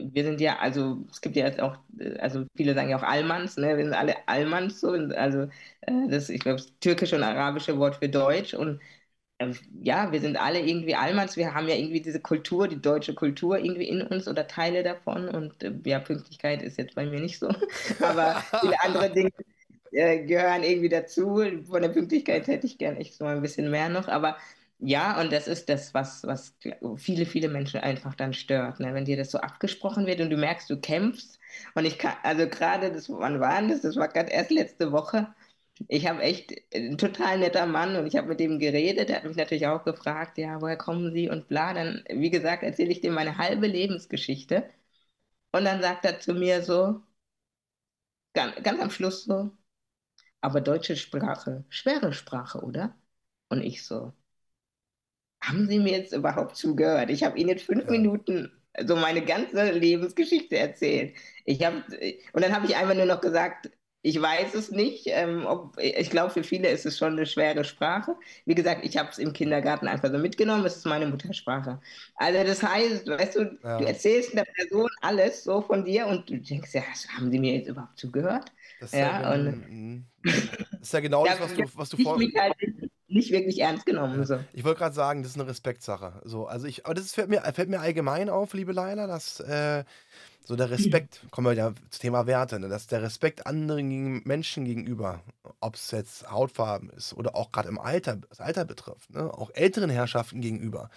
[0.00, 3.02] wir sind ja, also es gibt ja jetzt auch, äh, also viele sagen ja auch
[3.02, 3.76] Almans, ne?
[3.76, 5.42] Wir sind alle Almans so, also
[5.82, 8.80] äh, das, ich glaube, das türkische und arabische Wort für Deutsch und
[9.38, 9.52] äh,
[9.82, 13.58] ja, wir sind alle irgendwie Almans, wir haben ja irgendwie diese Kultur, die deutsche Kultur
[13.58, 17.48] irgendwie in uns oder Teile davon und ja, Pünktlichkeit ist jetzt bei mir nicht so,
[18.00, 19.30] aber viele andere Dinge
[19.92, 21.42] äh, gehören irgendwie dazu.
[21.68, 24.36] Von der Pünktlichkeit hätte ich gern echt so ein bisschen mehr noch, aber
[24.84, 26.56] ja, und das ist das, was, was
[26.96, 28.94] viele, viele Menschen einfach dann stört, ne?
[28.94, 31.38] Wenn dir das so abgesprochen wird und du merkst, du kämpfst.
[31.74, 33.82] Und ich kann, also gerade das, wann war das?
[33.82, 35.34] Das war gerade erst letzte Woche.
[35.88, 39.10] Ich habe echt ein total netter Mann und ich habe mit dem geredet.
[39.10, 41.74] Er hat mich natürlich auch gefragt, ja, woher kommen Sie und bla.
[41.74, 44.68] Dann, wie gesagt, erzähle ich dem meine halbe Lebensgeschichte.
[45.52, 47.02] Und dann sagt er zu mir so,
[48.34, 49.50] ganz, ganz am Schluss so,
[50.42, 52.96] aber deutsche Sprache, schwere Sprache, oder?
[53.50, 54.12] Und ich so,
[55.42, 57.10] haben Sie mir jetzt überhaupt zugehört?
[57.10, 57.90] Ich habe Ihnen in fünf Ja.
[57.90, 58.52] Minuten
[58.86, 61.14] so meine ganze Lebensgeschichte erzählt.
[61.44, 61.74] Ich hab,
[62.32, 63.70] und dann habe ich einfach nur noch gesagt,
[64.04, 65.04] ich weiß es nicht.
[65.06, 68.16] Ähm, ob, ich glaube, für viele ist es schon eine schwere Sprache.
[68.46, 70.64] Wie gesagt, ich habe es im Kindergarten einfach so mitgenommen.
[70.64, 71.80] Es ist meine Muttersprache.
[72.16, 73.78] Also das heißt, weißt du, Ja.
[73.78, 76.82] du erzählst der Person alles so von dir und du denkst, ja,
[77.16, 78.52] haben Sie mir jetzt überhaupt zugehört?
[78.80, 80.06] Das ist Ja, ja, und- gen- mhm.
[80.22, 82.18] das ist ja genau Da das, was du, was du vor.
[82.18, 82.54] halt
[83.12, 84.24] nicht wirklich ernst genommen.
[84.24, 84.38] So.
[84.52, 86.20] Ich wollte gerade sagen, das ist eine Respektsache.
[86.24, 89.84] So, also ich, aber das fällt mir, fällt mir allgemein auf, liebe Leila, dass äh,
[90.44, 94.64] so der Respekt, kommen wir ja zum Thema Werte, ne, dass der Respekt anderen Menschen
[94.64, 95.22] gegenüber,
[95.60, 99.50] ob es jetzt Hautfarben ist oder auch gerade im Alter, das Alter betrifft, ne, auch
[99.54, 100.90] älteren Herrschaften gegenüber,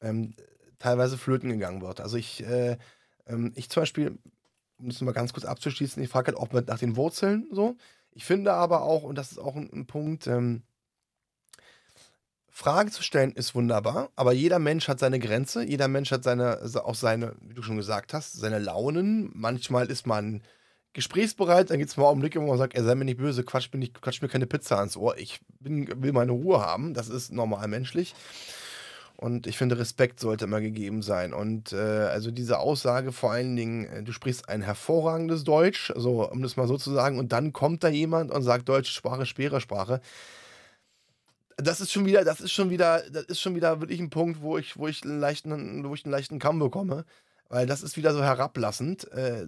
[0.00, 0.34] ähm,
[0.78, 2.00] teilweise flöten gegangen wird.
[2.00, 2.78] Also ich, äh,
[3.26, 4.18] ähm, ich zum Beispiel,
[4.78, 7.76] um das mal ganz kurz abzuschließen, ich frage halt auch nach den Wurzeln so.
[8.12, 10.62] Ich finde aber auch, und das ist auch ein, ein Punkt, ähm,
[12.58, 16.58] Frage zu stellen ist wunderbar, aber jeder Mensch hat seine Grenze, jeder Mensch hat seine,
[16.82, 19.30] auch seine, wie du schon gesagt hast, seine Launen.
[19.32, 20.42] Manchmal ist man
[20.92, 23.72] gesprächsbereit, dann gibt es mal Augenblicke, wo man sagt, er sei mir nicht böse, quatsch
[23.72, 27.08] mir, nicht, quatsch mir keine Pizza ans Ohr, ich bin, will meine Ruhe haben, das
[27.08, 28.16] ist normal menschlich.
[29.16, 31.32] Und ich finde, Respekt sollte immer gegeben sein.
[31.34, 36.28] Und äh, also diese Aussage vor allen Dingen, äh, du sprichst ein hervorragendes Deutsch, so,
[36.28, 39.26] um das mal so zu sagen, und dann kommt da jemand und sagt, deutsche Sprache,
[39.26, 40.00] schwere Sprache
[41.58, 44.40] das ist schon wieder, das ist schon wieder, das ist schon wieder wirklich ein Punkt,
[44.40, 47.04] wo ich, wo ich einen leichten, wo ich einen leichten Kamm bekomme,
[47.48, 49.10] weil das ist wieder so herablassend.
[49.12, 49.46] Äh,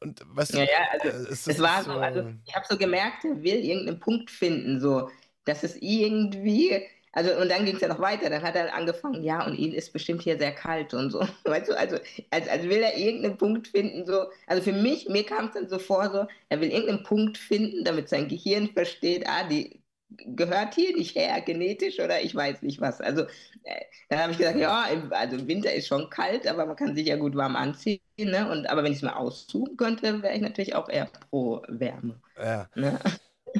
[0.00, 2.76] und weißt du, Ja, ja, also äh, es, Es war so, also ich habe so
[2.76, 5.08] gemerkt, er will irgendeinen Punkt finden, so,
[5.44, 9.22] dass es irgendwie, also und dann ging es ja noch weiter, dann hat er angefangen,
[9.22, 11.98] ja, und ihn ist bestimmt hier sehr kalt und so, weißt du, also
[12.30, 15.68] als, als will er irgendeinen Punkt finden, so, also für mich, mir kam es dann
[15.68, 20.74] so vor, so, er will irgendeinen Punkt finden, damit sein Gehirn versteht, ah, die gehört
[20.74, 23.00] hier nicht her, genetisch oder ich weiß nicht was.
[23.00, 23.22] Also
[23.64, 26.76] äh, dann habe ich gesagt, ja, im, also im Winter ist schon kalt, aber man
[26.76, 28.50] kann sich ja gut warm anziehen, ne?
[28.50, 32.20] Und aber wenn ich es mal aussuchen könnte, wäre ich natürlich auch eher pro Wärme.
[32.38, 32.68] ja.
[32.74, 32.98] Ne?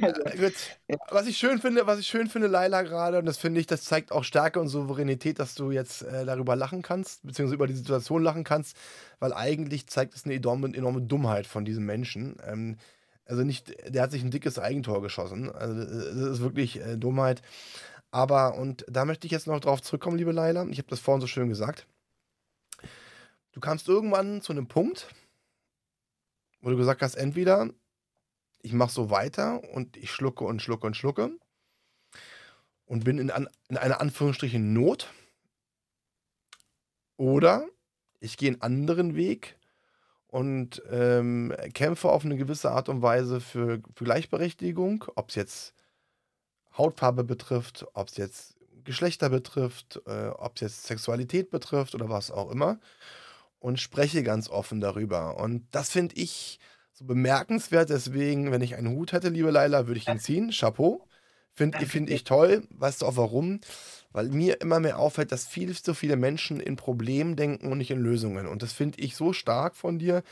[0.01, 0.53] Also, Gut.
[1.09, 3.83] Was ich schön finde, was ich schön finde, Laila gerade, und das finde ich, das
[3.83, 7.73] zeigt auch Stärke und Souveränität, dass du jetzt äh, darüber lachen kannst, beziehungsweise über die
[7.73, 8.77] Situation lachen kannst,
[9.19, 12.37] weil eigentlich zeigt es eine enorme, enorme Dummheit von diesem Menschen.
[12.45, 12.77] Ähm,
[13.27, 15.51] also nicht, der hat sich ein dickes Eigentor geschossen.
[15.51, 17.41] Also das ist wirklich äh, Dummheit.
[18.09, 20.65] Aber, und da möchte ich jetzt noch drauf zurückkommen, liebe Laila.
[20.67, 21.87] Ich habe das vorhin so schön gesagt.
[23.51, 25.13] Du kamst irgendwann zu einem Punkt,
[26.61, 27.69] wo du gesagt hast, entweder
[28.61, 31.31] ich mache so weiter und ich schlucke und schlucke und schlucke
[32.85, 35.11] und bin in, an, in einer Anführungsstrichen Not.
[37.17, 37.67] Oder
[38.19, 39.57] ich gehe einen anderen Weg
[40.27, 45.73] und ähm, kämpfe auf eine gewisse Art und Weise für, für Gleichberechtigung, ob es jetzt
[46.77, 52.31] Hautfarbe betrifft, ob es jetzt Geschlechter betrifft, äh, ob es jetzt Sexualität betrifft oder was
[52.31, 52.79] auch immer
[53.59, 55.37] und spreche ganz offen darüber.
[55.37, 56.59] Und das finde ich
[56.93, 57.89] so bemerkenswert.
[57.89, 60.51] Deswegen, wenn ich einen Hut hätte, liebe Laila, würde ich ihn ziehen.
[60.51, 61.07] Chapeau.
[61.53, 62.67] Finde find ich toll.
[62.69, 63.59] Weißt du auch warum?
[64.11, 67.91] Weil mir immer mehr auffällt, dass viel zu viele Menschen in Problemen denken und nicht
[67.91, 68.47] in Lösungen.
[68.47, 70.23] Und das finde ich so stark von dir,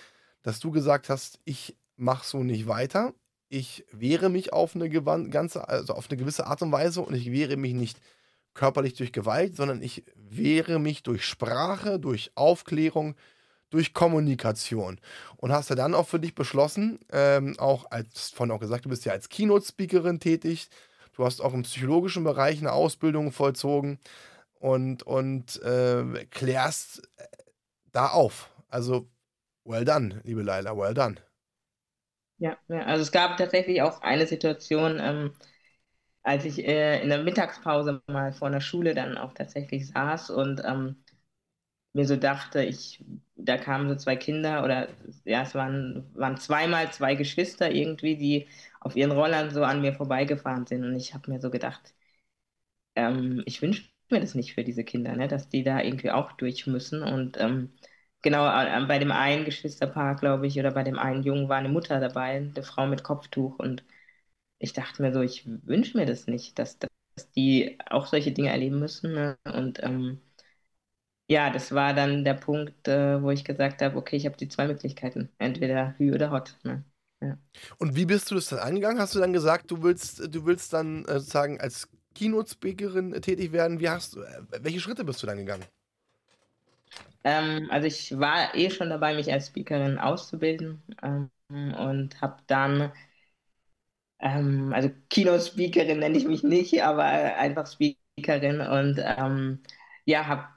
[0.43, 3.13] dass du gesagt hast, ich mache so nicht weiter.
[3.49, 7.31] Ich wehre mich auf eine, ganze, also auf eine gewisse Art und Weise und ich
[7.31, 7.99] wehre mich nicht
[8.53, 13.15] körperlich durch Gewalt, sondern ich wehre mich durch Sprache, durch Aufklärung,
[13.69, 14.99] durch Kommunikation.
[15.37, 18.89] Und hast ja dann auch für dich beschlossen, ähm, auch als von auch gesagt, du
[18.89, 20.69] bist ja als Keynote-Speakerin tätig,
[21.15, 23.99] du hast auch im psychologischen Bereich eine Ausbildung vollzogen
[24.59, 27.27] und, und äh, klärst äh,
[27.91, 28.51] da auf.
[28.69, 29.09] Also,
[29.65, 31.17] well done, liebe Laila, well done.
[32.37, 35.33] Ja, ja, also es gab tatsächlich auch eine Situation, ähm,
[36.23, 40.61] als ich äh, in der Mittagspause mal vor einer Schule dann auch tatsächlich saß und
[40.65, 41.03] ähm,
[41.93, 43.03] mir so dachte, ich,
[43.35, 44.89] da kamen so zwei Kinder oder
[45.25, 48.47] ja, es waren, waren zweimal zwei Geschwister irgendwie, die
[48.85, 50.85] auf ihren Rollern so an mir vorbeigefahren sind.
[50.85, 51.95] Und ich habe mir so gedacht,
[52.95, 56.31] ähm, ich wünsche mir das nicht für diese Kinder, ne, dass die da irgendwie auch
[56.33, 57.03] durch müssen.
[57.03, 57.73] Und ähm,
[58.21, 61.69] genau äh, bei dem einen Geschwisterpaar, glaube ich, oder bei dem einen Jungen war eine
[61.69, 63.83] Mutter dabei, eine Frau mit Kopftuch und
[64.59, 68.49] ich dachte mir so, ich wünsche mir das nicht, dass, dass die auch solche Dinge
[68.51, 69.13] erleben müssen.
[69.13, 69.37] Ne?
[69.45, 70.21] Und ähm,
[71.27, 74.47] ja, das war dann der Punkt, äh, wo ich gesagt habe, okay, ich habe die
[74.49, 76.57] zwei Möglichkeiten, entweder Hü oder Hot.
[76.63, 76.83] Ne?
[77.27, 77.37] Ja.
[77.77, 78.99] Und wie bist du das dann angegangen?
[78.99, 83.51] Hast du dann gesagt, du willst, du willst dann äh, sozusagen als Keynote-Speakerin äh, tätig
[83.51, 83.79] werden?
[83.79, 85.65] Wie hast du, äh, welche Schritte bist du dann gegangen?
[87.23, 91.29] Ähm, also ich war eh schon dabei, mich als Speakerin auszubilden ähm,
[91.75, 92.91] und habe dann
[94.19, 99.59] ähm, also Keynote-Speakerin nenne ich mich nicht, aber einfach Speakerin und ähm,
[100.05, 100.47] ja, habe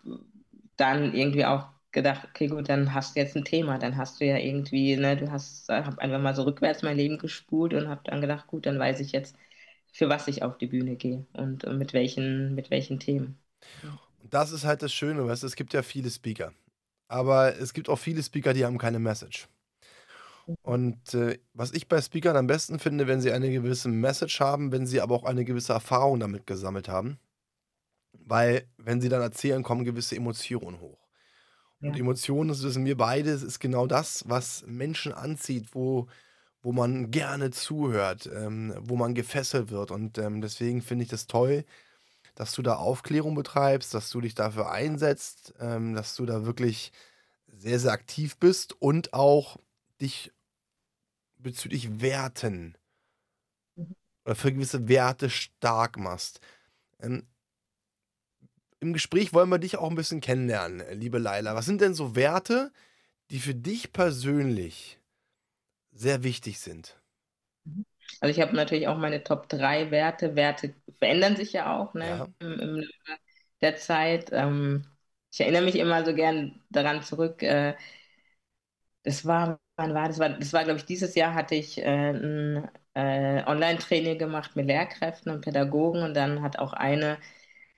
[0.77, 4.25] dann irgendwie auch gedacht, okay, gut, dann hast du jetzt ein Thema, dann hast du
[4.27, 8.03] ja irgendwie, ne, du hast, hab einfach mal so rückwärts mein Leben gespult und habe
[8.05, 9.37] dann gedacht, gut, dann weiß ich jetzt,
[9.93, 13.39] für was ich auf die Bühne gehe und, und mit welchen, mit welchen Themen.
[14.31, 16.53] Das ist halt das Schöne, weißt du, es gibt ja viele Speaker,
[17.09, 19.49] aber es gibt auch viele Speaker, die haben keine Message.
[20.63, 24.71] Und äh, was ich bei Speakern am besten finde, wenn sie eine gewisse Message haben,
[24.73, 27.19] wenn sie aber auch eine gewisse Erfahrung damit gesammelt haben.
[28.13, 31.08] Weil, wenn sie dann erzählen, kommen gewisse Emotionen hoch.
[31.81, 31.97] Und.
[31.97, 36.09] Emotionen, das wissen wir beide, ist genau das, was Menschen anzieht, wo,
[36.63, 39.91] wo man gerne zuhört, ähm, wo man gefesselt wird.
[39.91, 41.65] Und ähm, deswegen finde ich das toll,
[42.35, 46.93] dass du da Aufklärung betreibst, dass du dich dafür einsetzt, ähm, dass du da wirklich
[47.47, 49.57] sehr, sehr aktiv bist und auch
[50.01, 50.33] dich
[51.39, 52.77] bezüglich Werten
[53.77, 53.95] mhm.
[54.25, 56.41] oder für gewisse Werte stark machst.
[58.81, 61.55] Im Gespräch wollen wir dich auch ein bisschen kennenlernen, liebe Laila.
[61.55, 62.73] Was sind denn so Werte,
[63.31, 64.99] die für dich persönlich
[65.93, 67.01] sehr wichtig sind?
[67.65, 67.85] Mhm.
[68.21, 70.35] Also ich habe natürlich auch meine Top 3 Werte.
[70.37, 72.27] Werte verändern sich ja auch ne, ja.
[72.41, 73.19] Im, im Laufe
[73.61, 74.31] der Zeit.
[74.33, 74.85] Ähm,
[75.33, 77.43] ich erinnere mich immer so gern daran zurück.
[77.43, 77.75] Äh,
[79.03, 80.19] das war Wann war das?
[80.19, 84.67] War, das war, glaube ich, dieses Jahr hatte ich äh, ein äh, Online-Training gemacht mit
[84.67, 87.17] Lehrkräften und Pädagogen und dann hat auch eine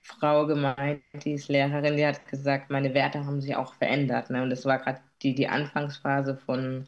[0.01, 4.29] Frau gemeint, die ist Lehrerin, die hat gesagt, meine Werte haben sich auch verändert.
[4.29, 4.43] Ne?
[4.43, 6.87] Und das war gerade die, die Anfangsphase von,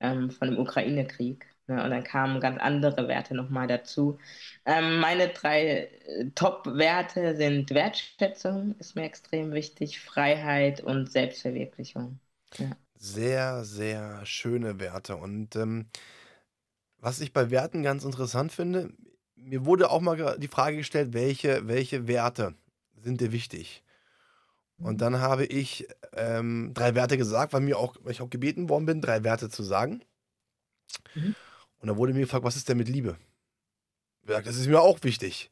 [0.00, 1.46] ähm, von dem Ukraine-Krieg.
[1.68, 1.82] Ne?
[1.82, 4.18] Und dann kamen ganz andere Werte nochmal dazu.
[4.64, 12.20] Ähm, meine drei äh, Top-Werte sind Wertschätzung, ist mir extrem wichtig, Freiheit und Selbstverwirklichung.
[12.58, 12.70] Ja.
[12.94, 15.16] Sehr, sehr schöne Werte.
[15.16, 15.86] Und ähm,
[16.98, 18.92] was ich bei Werten ganz interessant finde,
[19.36, 22.54] mir wurde auch mal die Frage gestellt, welche, welche Werte
[22.96, 23.84] sind dir wichtig?
[24.78, 24.98] Und mhm.
[24.98, 28.86] dann habe ich ähm, drei Werte gesagt, weil mir auch, weil ich auch gebeten worden
[28.86, 30.02] bin, drei Werte zu sagen.
[31.14, 31.34] Mhm.
[31.78, 33.16] Und dann wurde mir gefragt, was ist denn mit Liebe?
[34.24, 35.50] Gesagt, das ist mir auch wichtig.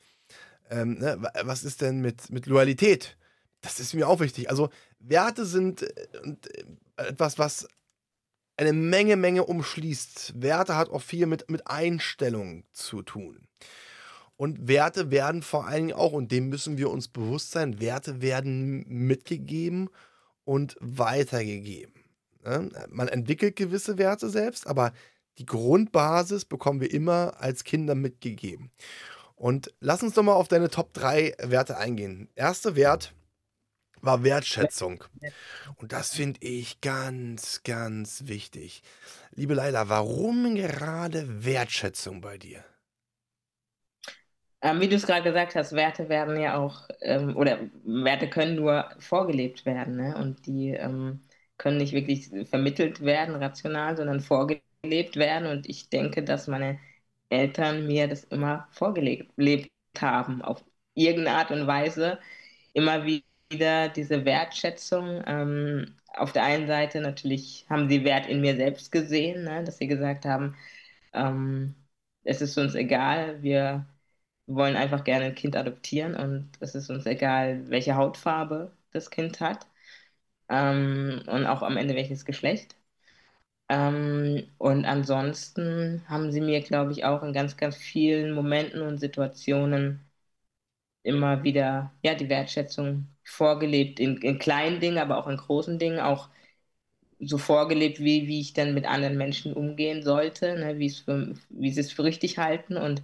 [0.70, 3.16] Ähm, ne, was ist denn mit, mit Loyalität?
[3.61, 4.51] Das ist mir auch wichtig.
[4.51, 5.88] Also Werte sind äh,
[6.97, 7.68] äh, etwas, was
[8.57, 10.40] eine Menge, Menge umschließt.
[10.40, 13.49] Werte hat auch viel mit, mit Einstellung zu tun.
[14.37, 18.21] Und Werte werden vor allen Dingen auch, und dem müssen wir uns bewusst sein, Werte
[18.21, 19.90] werden mitgegeben
[20.45, 21.95] und weitergegeben.
[22.45, 22.71] Ne?
[22.90, 24.93] Man entwickelt gewisse Werte selbst, aber
[25.38, 28.71] die Grundbasis bekommen wir immer als Kinder mitgegeben.
[29.37, 32.29] Und lass uns doch mal auf deine Top 3 Werte eingehen.
[32.35, 33.14] Erster Wert
[34.05, 35.05] war Wertschätzung.
[35.77, 38.83] Und das finde ich ganz, ganz wichtig.
[39.35, 42.64] Liebe Leila, warum gerade Wertschätzung bei dir?
[44.62, 48.57] Ähm, wie du es gerade gesagt hast, Werte werden ja auch, ähm, oder Werte können
[48.57, 49.97] nur vorgelebt werden.
[49.97, 50.17] Ne?
[50.17, 51.21] Und die ähm,
[51.59, 55.49] können nicht wirklich vermittelt werden, rational, sondern vorgelebt werden.
[55.49, 56.79] Und ich denke, dass meine
[57.29, 60.64] Eltern mir das immer vorgelebt haben, auf
[60.95, 62.19] irgendeine Art und Weise.
[62.73, 63.25] Immer wieder
[63.90, 65.23] diese Wertschätzung.
[65.27, 69.64] Ähm, auf der einen Seite natürlich haben sie Wert in mir selbst gesehen, ne?
[69.64, 70.57] dass sie gesagt haben,
[71.12, 71.75] ähm,
[72.25, 73.87] es ist uns egal, wir
[74.47, 79.40] wollen einfach gerne ein Kind adoptieren und es ist uns egal, welche Hautfarbe das Kind
[79.40, 79.67] hat
[80.49, 82.77] ähm, und auch am Ende welches Geschlecht.
[83.69, 88.99] Ähm, und ansonsten haben sie mir, glaube ich, auch in ganz, ganz vielen Momenten und
[88.99, 90.01] Situationen
[91.03, 96.00] immer wieder ja, die Wertschätzung vorgelebt, in, in kleinen Dingen, aber auch in großen Dingen,
[96.00, 96.28] auch
[97.20, 100.88] so vorgelebt, wie, wie ich dann mit anderen Menschen umgehen sollte, ne, wie,
[101.70, 102.76] sie es für richtig halten.
[102.78, 103.02] Und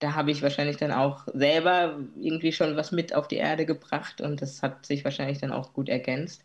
[0.00, 4.20] da habe ich wahrscheinlich dann auch selber irgendwie schon was mit auf die Erde gebracht
[4.20, 6.44] und das hat sich wahrscheinlich dann auch gut ergänzt.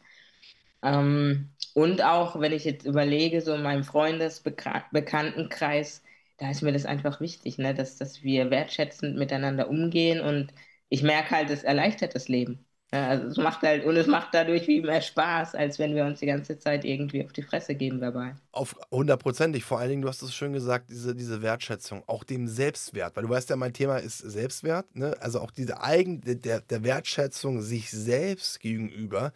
[0.83, 6.03] Ähm, und auch, wenn ich jetzt überlege, so in meinem Freundesbekanntenkreis,
[6.37, 10.53] da ist mir das einfach wichtig, ne, dass, dass wir wertschätzend miteinander umgehen und
[10.89, 12.66] ich merke halt, es erleichtert das Leben.
[12.93, 16.05] Ja, also es macht halt, und es macht dadurch viel mehr Spaß, als wenn wir
[16.05, 18.35] uns die ganze Zeit irgendwie auf die Fresse geben dabei.
[18.53, 19.65] Auf hundertprozentig.
[19.65, 23.17] Vor allen Dingen, du hast es schön gesagt, diese, diese Wertschätzung, auch dem Selbstwert.
[23.17, 24.95] Weil du weißt ja, mein Thema ist Selbstwert.
[24.95, 25.17] Ne?
[25.19, 29.33] Also auch diese eigen, der, der Wertschätzung sich selbst gegenüber.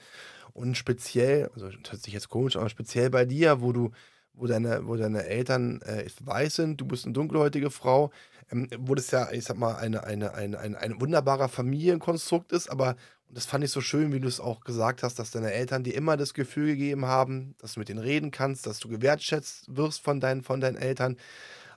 [0.53, 3.91] Und speziell, also das hört sich jetzt komisch, aber speziell bei dir, wo du,
[4.33, 8.11] wo deine, wo deine Eltern äh, weiß sind, du bist eine dunkelhäutige Frau,
[8.49, 12.69] ähm, wo das ja, ich sag mal, eine, eine, eine, ein, ein wunderbarer Familienkonstrukt ist,
[12.69, 12.95] aber
[13.31, 15.85] und das fand ich so schön, wie du es auch gesagt hast, dass deine Eltern
[15.85, 19.73] dir immer das Gefühl gegeben haben, dass du mit denen reden kannst, dass du gewertschätzt
[19.73, 21.15] wirst von deinen, von deinen Eltern.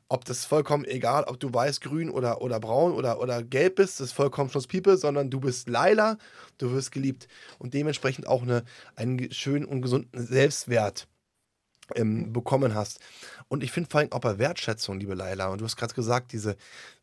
[0.09, 4.01] Ob das vollkommen egal, ob du weiß, grün oder, oder braun oder, oder gelb bist,
[4.01, 6.19] das ist vollkommen Schlusspiepe, sondern du bist Laila,
[6.59, 7.29] du wirst geliebt
[7.61, 8.65] und dementsprechend auch eine,
[8.97, 11.07] einen schönen und gesunden Selbstwert
[11.95, 12.99] ähm, bekommen hast.
[13.47, 16.33] Und ich finde vor allem auch bei Wertschätzung, liebe Laila, und du hast gerade gesagt,
[16.33, 16.57] diese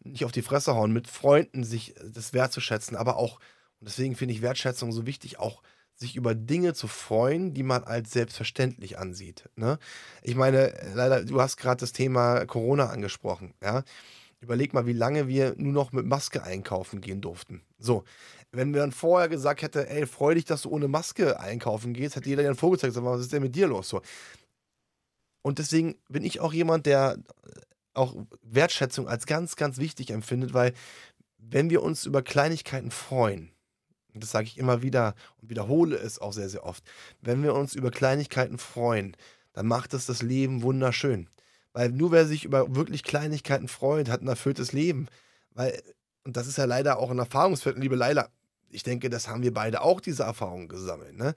[0.04, 3.40] nicht auf die Fresse hauen, mit Freunden sich das wertzuschätzen, aber auch
[3.82, 5.63] und deswegen finde ich Wertschätzung so wichtig, auch
[5.96, 9.50] sich über Dinge zu freuen, die man als selbstverständlich ansieht.
[9.56, 9.80] Ne?
[10.22, 13.56] Ich meine, leider, du hast gerade das Thema Corona angesprochen.
[13.62, 13.84] Ja?
[14.39, 17.63] Überleg mal, wie lange wir nur noch mit Maske einkaufen gehen durften.
[17.80, 18.04] So,
[18.52, 22.15] wenn wir dann vorher gesagt hätten, ey, freu dich, dass du ohne Maske einkaufen gehst,
[22.15, 23.89] hätte jeder dann vorgezeigt, was ist denn mit dir los?
[23.89, 24.02] So.
[25.41, 27.17] Und deswegen bin ich auch jemand, der
[27.94, 30.74] auch Wertschätzung als ganz, ganz wichtig empfindet, weil
[31.38, 33.51] wenn wir uns über Kleinigkeiten freuen,
[34.13, 36.84] das sage ich immer wieder und wiederhole es auch sehr, sehr oft,
[37.21, 39.15] wenn wir uns über Kleinigkeiten freuen,
[39.54, 41.30] dann macht es das Leben wunderschön.
[41.74, 45.08] Weil nur wer sich über wirklich Kleinigkeiten freut, hat ein erfülltes Leben.
[45.54, 45.82] Weil,
[46.26, 48.30] und das ist ja leider auch ein Erfahrungsfeld, liebe Leila,
[48.69, 51.17] ich denke, das haben wir beide auch diese Erfahrung gesammelt.
[51.17, 51.34] Ne?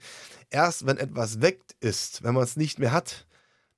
[0.49, 3.25] Erst wenn etwas weg ist, wenn man es nicht mehr hat,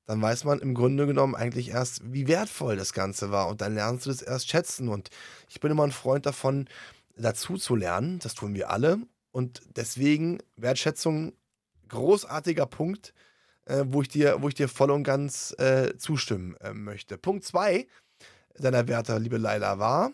[0.05, 3.49] dann weiß man im Grunde genommen eigentlich erst, wie wertvoll das Ganze war.
[3.49, 4.88] Und dann lernst du das erst schätzen.
[4.88, 5.10] Und
[5.49, 6.69] ich bin immer ein Freund davon,
[7.17, 8.19] dazu zu lernen.
[8.19, 8.99] Das tun wir alle.
[9.32, 11.34] Und deswegen Wertschätzung,
[11.89, 13.13] großartiger Punkt,
[13.65, 17.17] äh, wo, ich dir, wo ich dir voll und ganz äh, zustimmen äh, möchte.
[17.17, 17.88] Punkt 2
[18.60, 20.12] deiner Werte, liebe Laila, war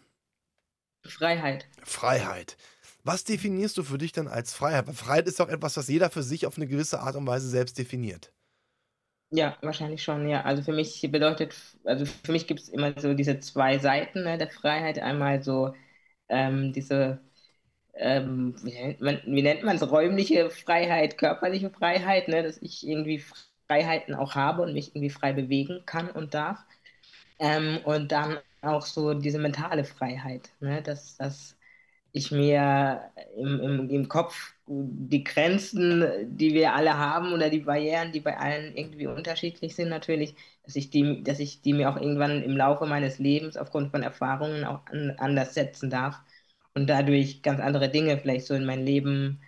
[1.05, 1.67] Freiheit.
[1.83, 2.57] Freiheit.
[3.03, 4.87] Was definierst du für dich denn als Freiheit?
[4.87, 7.49] Weil Freiheit ist doch etwas, was jeder für sich auf eine gewisse Art und Weise
[7.49, 8.31] selbst definiert.
[9.29, 10.43] Ja, wahrscheinlich schon, ja.
[10.43, 14.37] Also für mich bedeutet, also für mich gibt es immer so diese zwei Seiten ne,
[14.37, 14.99] der Freiheit.
[14.99, 15.73] Einmal so
[16.29, 17.19] ähm, diese,
[17.95, 22.87] ähm, wie, nennt man, wie nennt man es, räumliche Freiheit, körperliche Freiheit, ne, dass ich
[22.87, 23.23] irgendwie
[23.67, 26.59] Freiheiten auch habe und mich irgendwie frei bewegen kann und darf.
[27.39, 31.57] Ähm, und dann auch so diese mentale Freiheit, ne, dass, dass
[32.11, 36.05] ich mir im, im, im Kopf die Grenzen,
[36.37, 40.75] die wir alle haben oder die Barrieren, die bei allen irgendwie unterschiedlich sind natürlich, dass
[40.75, 44.63] ich die, dass ich die mir auch irgendwann im Laufe meines Lebens aufgrund von Erfahrungen
[44.65, 46.19] auch an, anders setzen darf
[46.73, 49.41] und dadurch ganz andere Dinge vielleicht so in mein Leben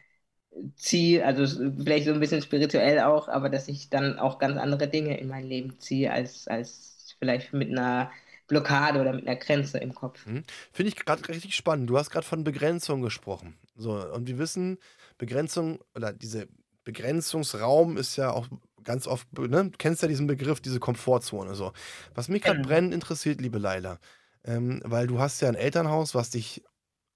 [0.75, 1.45] ziehe, also
[1.77, 5.27] vielleicht so ein bisschen spirituell auch, aber dass ich dann auch ganz andere Dinge in
[5.27, 8.11] mein Leben ziehe als, als vielleicht mit einer
[8.47, 10.25] Blockade oder mit einer Grenze im Kopf.
[10.25, 10.43] Mhm.
[10.71, 11.89] Finde ich gerade richtig spannend.
[11.89, 13.55] Du hast gerade von Begrenzung gesprochen.
[13.75, 14.77] So, und wir wissen,
[15.17, 16.47] Begrenzung oder diese
[16.83, 18.47] Begrenzungsraum ist ja auch
[18.85, 19.65] ganz oft, ne?
[19.65, 21.55] du kennst ja diesen Begriff, diese Komfortzone.
[21.55, 21.73] So.
[22.13, 22.69] Was mich gerade genau.
[22.69, 23.99] brennend interessiert, liebe Leila,
[24.45, 26.63] ähm, weil du hast ja ein Elternhaus, was dich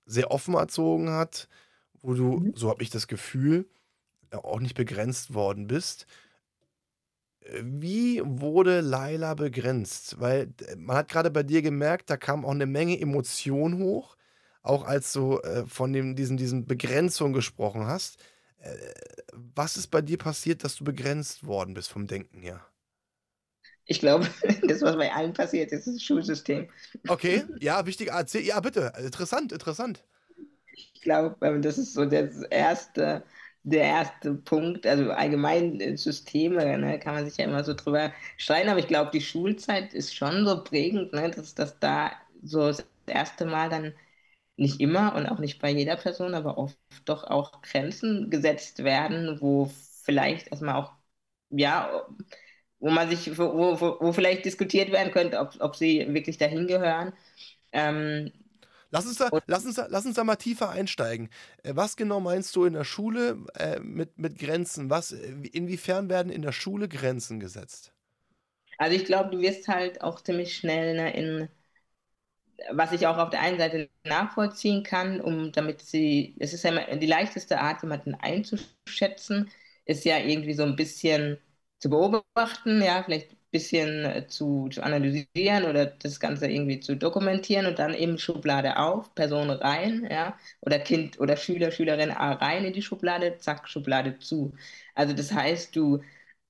[0.05, 1.47] sehr offen erzogen hat,
[2.01, 2.53] wo du, mhm.
[2.55, 3.69] so habe ich das Gefühl,
[4.31, 6.05] auch nicht begrenzt worden bist.
[7.61, 10.19] Wie wurde Laila begrenzt?
[10.19, 14.17] Weil man hat gerade bei dir gemerkt, da kam auch eine Menge Emotion hoch,
[14.61, 18.23] auch als du äh, von dem, diesen, diesen Begrenzungen gesprochen hast.
[18.59, 18.93] Äh,
[19.33, 22.65] was ist bei dir passiert, dass du begrenzt worden bist vom Denken her?
[23.85, 24.27] Ich glaube,
[24.67, 26.69] das, was bei allen passiert, ist das Schulsystem.
[27.07, 28.09] Okay, ja, wichtig.
[28.33, 28.93] Ja, bitte.
[28.99, 30.03] Interessant, interessant.
[30.73, 33.23] Ich glaube, ähm, das ist so das erste,
[33.63, 34.85] der erste Punkt.
[34.87, 39.11] Also allgemein Systeme, ne, kann man sich ja immer so drüber streiten, aber ich glaube,
[39.11, 42.11] die Schulzeit ist schon so prägend, ne, dass, dass da
[42.43, 43.93] so das erste Mal dann
[44.59, 49.39] nicht immer und auch nicht bei jeder Person, aber oft doch auch Grenzen gesetzt werden,
[49.41, 49.71] wo
[50.03, 50.93] vielleicht erstmal auch,
[51.49, 52.07] ja,
[52.79, 56.67] wo man sich, wo, wo, wo vielleicht diskutiert werden könnte, ob, ob sie wirklich dahin
[56.67, 57.13] gehören.
[57.73, 58.31] Ähm,
[58.91, 61.29] Lass uns, da, lass, uns da, lass uns da mal tiefer einsteigen.
[61.63, 64.89] Äh, was genau meinst du in der Schule äh, mit, mit Grenzen?
[64.89, 67.93] Was, inwiefern werden in der Schule Grenzen gesetzt?
[68.77, 71.49] Also ich glaube, du wirst halt auch ziemlich schnell ne, in,
[72.71, 76.71] was ich auch auf der einen Seite nachvollziehen kann, um damit sie, es ist ja
[76.71, 79.49] immer die leichteste Art, jemanden einzuschätzen,
[79.85, 81.37] ist ja irgendwie so ein bisschen
[81.79, 86.95] zu beobachten, ja, vielleicht ein bisschen äh, zu, zu analysieren oder das Ganze irgendwie zu
[86.97, 92.65] dokumentieren und dann eben Schublade auf, Person rein, ja, oder Kind oder Schüler, Schülerin rein
[92.65, 94.53] in die Schublade, zack, Schublade zu.
[94.95, 96.01] Also das heißt, du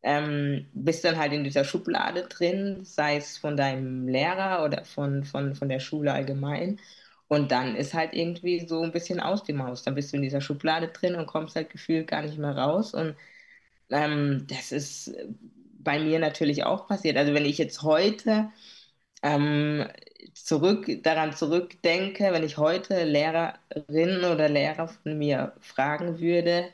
[0.04, 5.24] ähm, bist dann halt in dieser Schublade drin, sei es von deinem Lehrer oder von,
[5.26, 6.80] von, von der Schule allgemein.
[7.28, 9.84] Und dann ist halt irgendwie so ein bisschen aus die Maus.
[9.84, 12.94] Dann bist du in dieser Schublade drin und kommst halt gefühlt gar nicht mehr raus.
[12.94, 13.16] Und
[13.92, 15.14] ähm, das ist
[15.80, 17.18] bei mir natürlich auch passiert.
[17.18, 18.50] Also wenn ich jetzt heute
[19.24, 19.88] ähm,
[20.34, 26.70] zurück, daran zurückdenke, wenn ich heute Lehrerin oder Lehrer von mir fragen würde,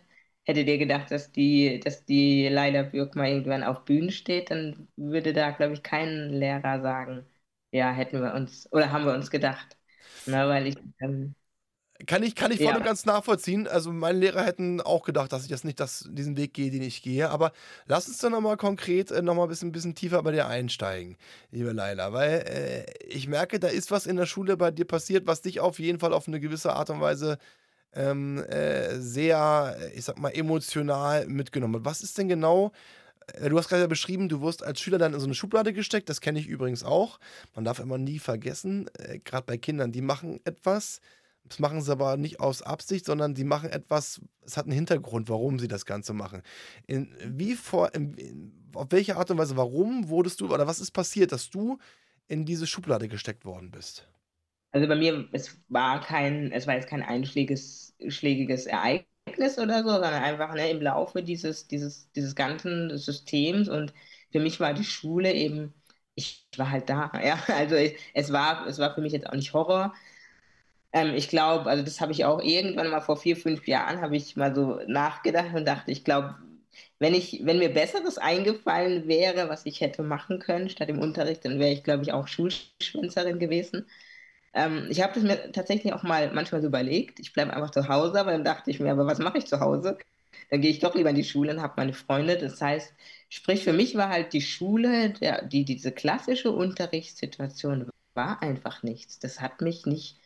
[0.46, 4.88] hättet ihr gedacht, dass die, dass die Leila Bürg mal irgendwann auf Bühnen steht, dann
[4.96, 7.26] würde da, glaube ich, kein Lehrer sagen,
[7.72, 9.78] ja, hätten wir uns, oder haben wir uns gedacht.
[10.26, 11.36] Na, weil ich, ähm,
[12.08, 12.78] kann ich, kann ich voll ja.
[12.78, 13.68] und ganz nachvollziehen.
[13.68, 16.82] Also meine Lehrer hätten auch gedacht, dass ich jetzt nicht das, diesen Weg gehe, den
[16.82, 17.30] ich gehe.
[17.30, 17.54] Aber
[17.86, 21.18] lass uns doch nochmal konkret äh, nochmal ein bisschen, bisschen tiefer bei dir einsteigen,
[21.52, 22.12] liebe Leila.
[22.12, 25.62] Weil äh, ich merke, da ist was in der Schule bei dir passiert, was dich
[25.62, 27.38] auf jeden Fall auf eine gewisse Art und Weise
[27.96, 31.86] ähm, äh, sehr, ich sag mal, emotional mitgenommen hat.
[31.86, 32.72] Was ist denn genau
[33.34, 36.10] äh, Du hast gerade beschrieben, du wirst als Schüler dann in so eine Schublade gesteckt.
[36.10, 37.20] Das kenne ich übrigens auch.
[37.56, 41.00] Man darf immer nie vergessen, äh, gerade bei Kindern, die machen etwas,
[41.48, 45.30] das machen sie aber nicht aus Absicht, sondern sie machen etwas, es hat einen Hintergrund,
[45.30, 46.42] warum sie das Ganze machen.
[46.88, 50.92] In, wie vor, in, auf welche Art und Weise, warum wurdest du, oder was ist
[50.92, 51.78] passiert, dass du
[52.28, 54.08] in diese Schublade gesteckt worden bist?
[54.76, 59.90] Also bei mir, es war kein, es war jetzt kein einschlägiges schlägiges Ereignis oder so,
[59.90, 63.70] sondern einfach ne, im Laufe dieses, dieses, dieses ganzen Systems.
[63.70, 63.94] Und
[64.32, 65.74] für mich war die Schule eben,
[66.16, 67.76] ich war halt da, ja, also
[68.14, 69.94] es war, es war für mich jetzt auch nicht Horror,
[70.94, 74.16] ähm, ich glaube, also das habe ich auch irgendwann mal vor vier, fünf Jahren, habe
[74.16, 76.36] ich mal so nachgedacht und dachte, ich glaube,
[77.00, 81.46] wenn ich, wenn mir Besseres eingefallen wäre, was ich hätte machen können statt im Unterricht,
[81.46, 83.88] dann wäre ich, glaube ich, auch Schulschwänzerin gewesen.
[84.56, 87.20] Ähm, ich habe das mir tatsächlich auch mal manchmal so überlegt.
[87.22, 89.62] Ich bleibe einfach zu Hause, aber dann dachte ich mir, aber was mache ich zu
[89.62, 89.98] Hause?
[90.52, 92.38] Dann gehe ich doch lieber in die Schule und habe meine Freunde.
[92.38, 92.94] Das heißt,
[93.30, 99.20] sprich, für mich war halt die Schule, der, die, diese klassische Unterrichtssituation war einfach nichts.
[99.20, 100.20] Das hat mich nicht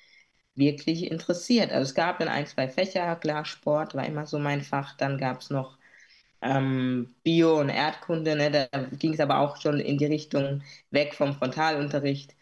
[0.55, 1.71] wirklich interessiert.
[1.71, 5.17] Also es gab dann ein, zwei Fächer, klar, Sport war immer so mein Fach, dann
[5.17, 5.77] gab es noch
[6.41, 8.51] ähm, Bio und Erdkunde, ne?
[8.51, 8.67] da
[8.97, 12.35] ging es aber auch schon in die Richtung weg vom Frontalunterricht,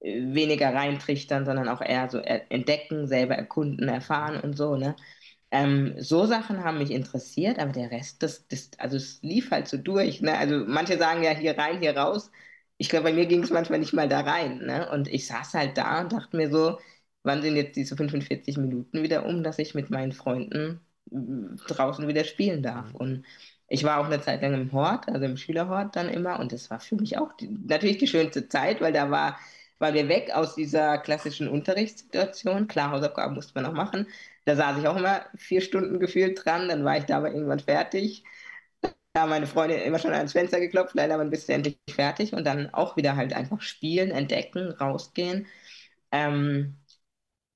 [0.00, 4.76] weniger reintrichtern, sondern auch eher so entdecken, selber erkunden, erfahren und so.
[4.76, 4.96] Ne?
[5.50, 9.68] Ähm, so Sachen haben mich interessiert, aber der Rest, das, das, also es lief halt
[9.68, 10.20] so durch.
[10.22, 10.36] Ne?
[10.38, 12.30] Also manche sagen ja hier rein, hier raus.
[12.78, 14.58] Ich glaube, bei mir ging es manchmal nicht mal da rein.
[14.58, 14.90] Ne?
[14.90, 16.78] Und ich saß halt da und dachte mir so,
[17.22, 20.80] wann sind jetzt diese 45 Minuten wieder um, dass ich mit meinen Freunden
[21.10, 22.88] mm, draußen wieder spielen darf.
[22.92, 22.96] Mhm.
[22.96, 23.24] Und
[23.68, 26.40] ich war auch eine Zeit lang im Hort, also im Schülerhort dann immer.
[26.40, 29.38] Und das war für mich auch die, natürlich die schönste Zeit, weil da war,
[29.80, 32.68] waren wir weg aus dieser klassischen Unterrichtssituation.
[32.68, 34.06] Klar, Hausaufgaben musste man auch machen.
[34.44, 36.68] Da saß ich auch immer vier Stunden gefühlt dran.
[36.68, 38.24] Dann war ich da aber irgendwann fertig.
[39.12, 42.32] Da meine Freundin immer schon ans Fenster geklopft, leider wann bist du endlich fertig?
[42.32, 45.46] Und dann auch wieder halt einfach spielen, entdecken, rausgehen.
[46.12, 46.78] Ähm,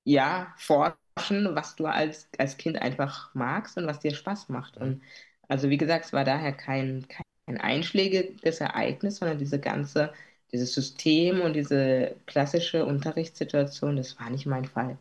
[0.03, 4.77] ja, forschen, was du als, als Kind einfach magst und was dir Spaß macht.
[4.77, 5.03] Und
[5.47, 10.13] also wie gesagt, es war daher kein, kein einschlägiges Ereignis, sondern diese ganze,
[10.55, 14.97] dieses System und diese klassische Unterrichtssituation, das war nicht mein Fall.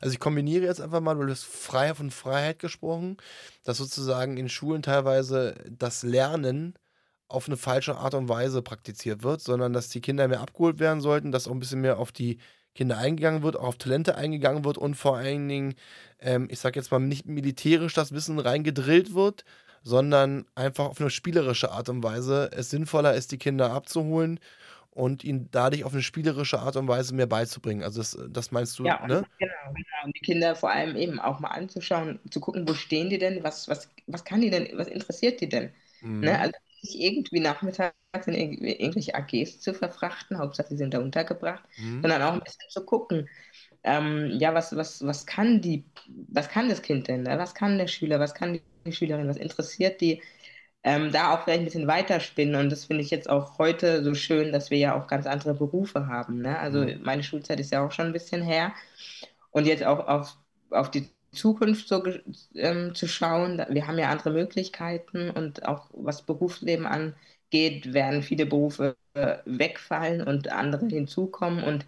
[0.00, 3.16] Also ich kombiniere jetzt einfach mal, du hast frei von Freiheit gesprochen,
[3.64, 6.74] dass sozusagen in Schulen teilweise das Lernen
[7.28, 11.00] auf eine falsche Art und Weise praktiziert wird, sondern dass die Kinder mehr abgeholt werden
[11.00, 12.38] sollten, dass auch ein bisschen mehr auf die
[12.74, 15.74] Kinder eingegangen wird, auch auf Talente eingegangen wird und vor allen Dingen,
[16.20, 19.44] ähm, ich sag jetzt mal, nicht militärisch das Wissen reingedrillt wird,
[19.82, 24.40] sondern einfach auf eine spielerische Art und Weise es sinnvoller ist, die Kinder abzuholen
[24.96, 27.82] und ihnen dadurch auf eine spielerische Art und Weise mehr beizubringen.
[27.84, 29.26] Also das, das meinst du, Ja, ne?
[29.38, 30.04] genau, genau.
[30.04, 33.42] Und die Kinder vor allem eben auch mal anzuschauen, zu gucken, wo stehen die denn,
[33.42, 35.72] was, was, was kann die denn, was interessiert die denn?
[36.20, 36.38] Ne?
[36.38, 36.40] Mhm.
[36.40, 37.94] Also nicht irgendwie nachmittags
[38.26, 42.02] in irgendwie- irgendwelche AGs zu verfrachten, Hauptsache sie sind da untergebracht, Mhm.
[42.02, 43.28] sondern auch ein bisschen zu gucken,
[43.84, 45.86] ähm, ja, was, was, was kann die,
[46.28, 47.22] was kann das Kind denn?
[47.24, 47.38] Ne?
[47.38, 50.22] Was kann der Schüler, was kann die Schülerin, was interessiert die?
[50.86, 52.56] Ähm, da auch vielleicht ein bisschen weiterspinnen.
[52.56, 55.54] Und das finde ich jetzt auch heute so schön, dass wir ja auch ganz andere
[55.54, 56.42] Berufe haben.
[56.42, 56.58] Ne?
[56.60, 57.02] Also Mhm.
[57.02, 58.72] meine Schulzeit ist ja auch schon ein bisschen her.
[59.50, 60.36] Und jetzt auch auf,
[60.70, 62.02] auf die Zukunft so
[62.54, 63.64] ähm, zu schauen.
[63.70, 70.22] Wir haben ja andere Möglichkeiten und auch was Berufsleben angeht, werden viele Berufe äh, wegfallen
[70.26, 71.64] und andere hinzukommen.
[71.64, 71.86] Und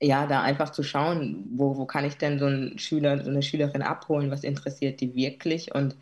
[0.00, 3.42] ja, da einfach zu schauen, wo, wo kann ich denn so einen Schüler, so eine
[3.42, 5.96] Schülerin abholen, was interessiert die wirklich und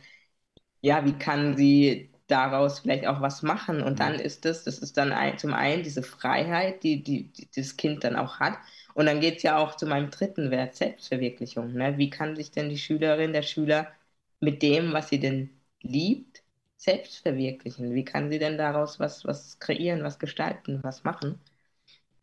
[0.83, 3.83] ja, wie kann sie daraus vielleicht auch was machen?
[3.83, 4.21] Und dann Mhm.
[4.21, 8.05] ist es, das ist dann ein, zum einen diese Freiheit, die, die, die das Kind
[8.05, 8.59] dann auch hat.
[8.95, 11.75] Und dann geht es ja auch zu meinem dritten Wert, Selbstverwirklichung.
[11.75, 11.99] Ne?
[11.99, 13.93] Wie kann sich denn die Schülerin, der Schüler
[14.41, 15.51] mit dem, was sie denn
[15.83, 16.43] liebt,
[16.77, 17.95] selbst verwirklichen?
[17.95, 21.41] Wie kann sie denn daraus was, was kreieren, was gestalten, was machen?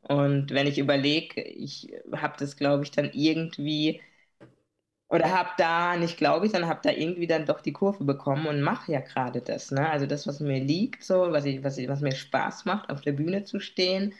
[0.01, 4.01] Und wenn ich überlege, ich habe das, glaube ich, dann irgendwie,
[5.09, 8.47] oder habe da, nicht glaube ich, sondern habe da irgendwie dann doch die Kurve bekommen
[8.47, 9.71] und mache ja gerade das.
[9.71, 9.89] Ne?
[9.89, 13.01] Also das, was mir liegt, so, was ich, was ich, was mir Spaß macht, auf
[13.01, 14.13] der Bühne zu stehen,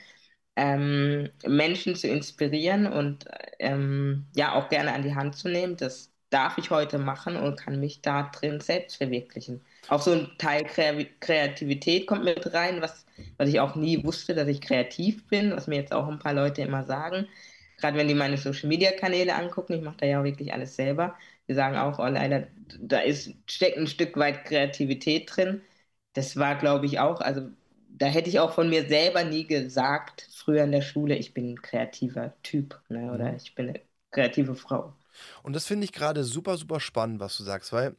[0.56, 3.24] ähm, Menschen zu inspirieren und
[3.58, 7.58] ähm, ja auch gerne an die Hand zu nehmen, das darf ich heute machen und
[7.58, 9.64] kann mich da drin selbst verwirklichen.
[9.88, 13.04] Auch so ein Teil Kre Kreativität kommt mit rein, was,
[13.36, 16.34] was ich auch nie wusste, dass ich kreativ bin, was mir jetzt auch ein paar
[16.34, 17.26] Leute immer sagen.
[17.80, 21.16] Gerade wenn die meine Social Media Kanäle angucken, ich mache da ja wirklich alles selber.
[21.48, 22.46] Die sagen auch, oh leider,
[22.80, 25.62] da ist, steckt ein Stück weit Kreativität drin.
[26.14, 27.48] Das war, glaube ich, auch, also
[27.88, 31.52] da hätte ich auch von mir selber nie gesagt, früher in der Schule, ich bin
[31.52, 33.12] ein kreativer Typ, ne?
[33.12, 33.36] Oder Mhm.
[33.36, 34.94] ich bin eine kreative Frau.
[35.42, 37.96] Und das finde ich gerade super, super spannend, was du sagst, weil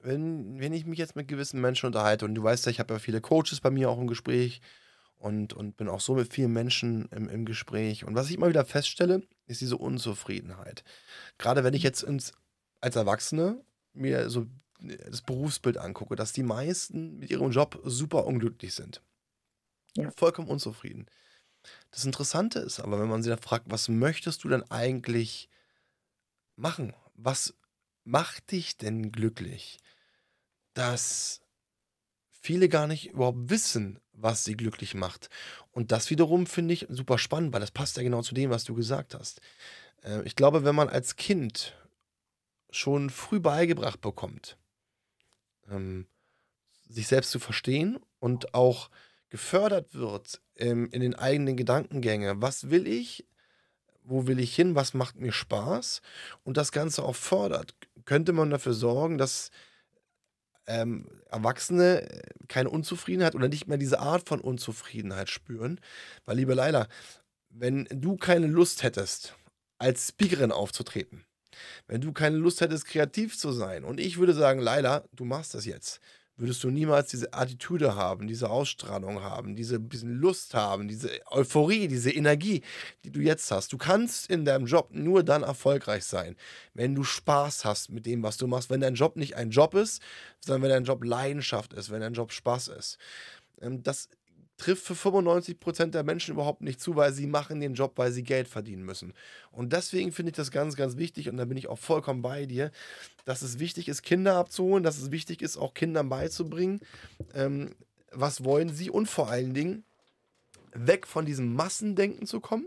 [0.00, 2.94] wenn, wenn ich mich jetzt mit gewissen Menschen unterhalte und du weißt ja, ich habe
[2.94, 4.60] ja viele Coaches bei mir auch im Gespräch
[5.20, 8.04] und, und bin auch so mit vielen Menschen im, im Gespräch.
[8.04, 10.82] Und was ich immer wieder feststelle, ist diese Unzufriedenheit.
[11.38, 12.32] Gerade wenn ich jetzt ins,
[12.80, 13.62] als Erwachsene
[13.92, 14.46] mir so
[14.78, 19.02] das Berufsbild angucke, dass die meisten mit ihrem Job super unglücklich sind.
[19.94, 20.10] Ja.
[20.16, 21.06] Vollkommen unzufrieden.
[21.90, 25.50] Das Interessante ist aber, wenn man sie dann fragt, was möchtest du denn eigentlich
[26.56, 26.94] machen?
[27.14, 27.54] Was
[28.04, 29.78] macht dich denn glücklich?
[30.72, 31.42] Dass
[32.30, 35.30] viele gar nicht überhaupt wissen, was sie glücklich macht.
[35.72, 38.64] Und das wiederum finde ich super spannend, weil das passt ja genau zu dem, was
[38.64, 39.40] du gesagt hast.
[40.02, 41.74] Äh, ich glaube, wenn man als Kind
[42.70, 44.56] schon früh beigebracht bekommt,
[45.68, 46.06] ähm,
[46.88, 48.90] sich selbst zu verstehen und auch
[49.28, 52.42] gefördert wird ähm, in den eigenen Gedankengänge.
[52.42, 53.26] Was will ich?
[54.02, 54.74] Wo will ich hin?
[54.74, 56.02] Was macht mir Spaß?
[56.42, 57.74] Und das Ganze auch fördert.
[58.04, 59.50] Könnte man dafür sorgen, dass
[60.70, 62.06] ähm, Erwachsene
[62.48, 65.80] keine Unzufriedenheit oder nicht mehr diese Art von Unzufriedenheit spüren?
[66.24, 66.86] Weil, liebe Leila,
[67.48, 69.34] wenn du keine Lust hättest,
[69.78, 71.24] als Speakerin aufzutreten,
[71.88, 75.54] wenn du keine Lust hättest, kreativ zu sein, und ich würde sagen, Leila, du machst
[75.54, 76.00] das jetzt,
[76.40, 81.86] würdest du niemals diese Attitüde haben, diese Ausstrahlung haben, diese bisschen Lust haben, diese Euphorie,
[81.86, 82.62] diese Energie,
[83.04, 83.72] die du jetzt hast.
[83.72, 86.36] Du kannst in deinem Job nur dann erfolgreich sein,
[86.74, 89.74] wenn du Spaß hast mit dem, was du machst, wenn dein Job nicht ein Job
[89.74, 90.02] ist,
[90.40, 92.98] sondern wenn dein Job Leidenschaft ist, wenn dein Job Spaß ist.
[93.60, 94.08] Ähm, Das
[94.60, 98.22] trifft für 95% der Menschen überhaupt nicht zu, weil sie machen den Job, weil sie
[98.22, 99.14] Geld verdienen müssen.
[99.50, 102.46] Und deswegen finde ich das ganz, ganz wichtig und da bin ich auch vollkommen bei
[102.46, 102.70] dir,
[103.24, 106.80] dass es wichtig ist, Kinder abzuholen, dass es wichtig ist, auch Kindern beizubringen,
[107.34, 107.74] ähm,
[108.12, 109.84] was wollen sie und vor allen Dingen
[110.72, 112.66] weg von diesem Massendenken zu kommen,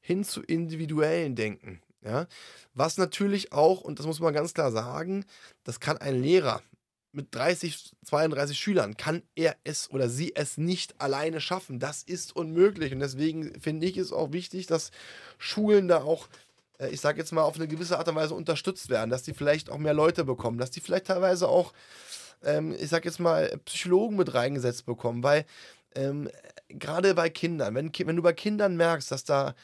[0.00, 1.82] hin zu individuellen Denken.
[2.02, 2.26] Ja?
[2.74, 5.24] Was natürlich auch, und das muss man ganz klar sagen,
[5.64, 6.62] das kann ein Lehrer
[7.12, 11.78] mit 30, 32 Schülern, kann er es oder sie es nicht alleine schaffen.
[11.78, 12.92] Das ist unmöglich.
[12.92, 14.90] Und deswegen finde ich es auch wichtig, dass
[15.38, 16.28] Schulen da auch
[16.78, 19.34] äh, ich sage jetzt mal, auf eine gewisse Art und Weise unterstützt werden, dass die
[19.34, 21.72] vielleicht auch mehr Leute bekommen, dass die vielleicht teilweise auch,
[22.42, 25.44] ähm, ich sage jetzt mal, Psychologen mit reingesetzt bekommen, weil
[25.94, 26.30] ähm,
[26.68, 29.54] gerade bei Kindern, wenn, wenn du bei Kindern merkst, dass da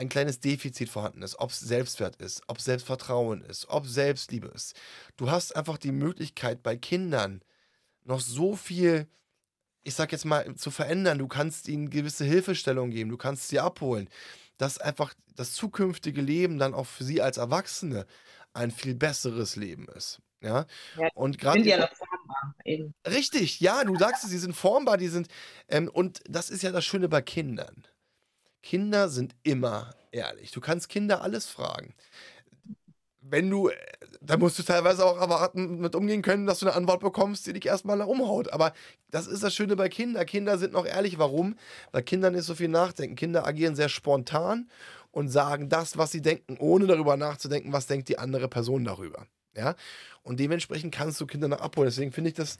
[0.00, 4.48] ein kleines Defizit vorhanden ist, ob es Selbstwert ist, ob es Selbstvertrauen ist, ob Selbstliebe
[4.48, 4.74] ist,
[5.16, 7.42] du hast einfach die Möglichkeit bei Kindern
[8.04, 9.06] noch so viel
[9.82, 11.18] ich sag jetzt mal, zu verändern.
[11.18, 14.08] Du kannst ihnen gewisse Hilfestellung geben, du kannst sie abholen,
[14.58, 18.06] dass einfach das zukünftige Leben dann auch für sie als Erwachsene
[18.52, 20.20] ein viel besseres Leben ist.
[20.42, 22.94] Ja, Ja, und gerade sind ja formbar, eben.
[23.06, 25.28] richtig, ja, du sagst es, sie sind formbar, die sind,
[25.68, 27.84] ähm, und das ist ja das Schöne bei Kindern.
[28.62, 30.50] Kinder sind immer ehrlich.
[30.50, 31.94] Du kannst Kinder alles fragen.
[33.20, 33.76] Wenn du, äh,
[34.20, 37.52] da musst du teilweise auch erwarten, mit umgehen können, dass du eine Antwort bekommst, die
[37.52, 38.52] dich erstmal umhaut.
[38.52, 38.72] Aber
[39.10, 40.26] das ist das Schöne bei Kindern.
[40.26, 41.18] Kinder sind noch ehrlich.
[41.18, 41.56] Warum?
[41.92, 43.16] Bei Kindern ist so viel Nachdenken.
[43.16, 44.68] Kinder agieren sehr spontan
[45.12, 49.26] und sagen das, was sie denken, ohne darüber nachzudenken, was denkt die andere Person darüber.
[49.56, 49.74] Ja,
[50.22, 51.88] und dementsprechend kannst du Kinder noch abholen.
[51.88, 52.58] Deswegen finde ich das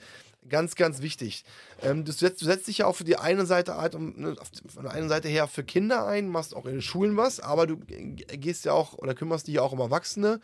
[0.49, 1.45] ganz, ganz wichtig.
[1.81, 4.35] Ähm, du, setzt, du setzt dich ja auch für die eine Seite halt, ne,
[4.67, 7.67] von der einen Seite her für Kinder ein, machst auch in den Schulen was, aber
[7.67, 10.41] du gehst ja auch oder kümmerst dich ja auch um Erwachsene.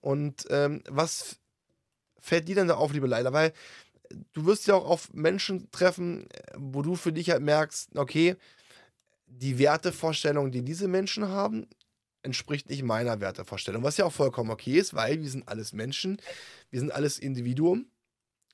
[0.00, 1.38] Und ähm, was
[2.20, 3.32] fällt dir denn da auf, liebe Leila?
[3.32, 3.52] Weil
[4.32, 8.36] du wirst ja auch auf Menschen treffen, wo du für dich halt merkst, okay,
[9.26, 11.66] die Wertevorstellung, die diese Menschen haben,
[12.24, 13.82] entspricht nicht meiner Wertevorstellung.
[13.82, 16.20] Was ja auch vollkommen okay ist, weil wir sind alles Menschen,
[16.70, 17.86] wir sind alles Individuum.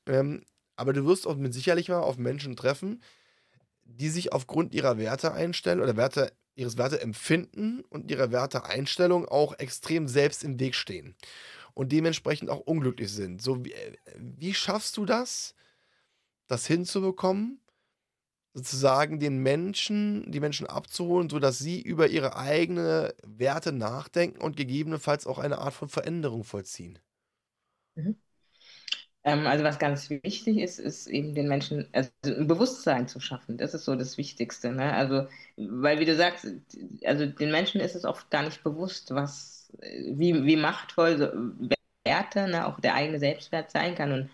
[0.06, 0.44] Ähm,
[0.76, 3.02] aber du wirst auch mit sicherlich mal auf Menschen treffen,
[3.84, 10.44] die sich aufgrund ihrer Werteeinstellung oder Werte, ihres Werteempfinden und ihrer Werteeinstellung auch extrem selbst
[10.44, 11.16] im Weg stehen
[11.74, 13.42] und dementsprechend auch unglücklich sind.
[13.42, 15.54] So, wie, äh, wie schaffst du das,
[16.46, 17.60] das hinzubekommen,
[18.54, 25.26] sozusagen den Menschen, die Menschen abzuholen, sodass sie über ihre eigenen Werte nachdenken und gegebenenfalls
[25.26, 26.98] auch eine Art von Veränderung vollziehen?
[29.24, 33.58] Ähm, also was ganz wichtig ist, ist eben den Menschen also ein Bewusstsein zu schaffen.
[33.58, 34.92] Das ist so das Wichtigste, ne?
[34.94, 36.46] Also, weil wie du sagst,
[37.04, 41.28] also den Menschen ist es oft gar nicht bewusst, was, wie, wie machtvoll so
[42.04, 44.12] Werte, ne, auch der eigene Selbstwert sein kann.
[44.12, 44.30] Und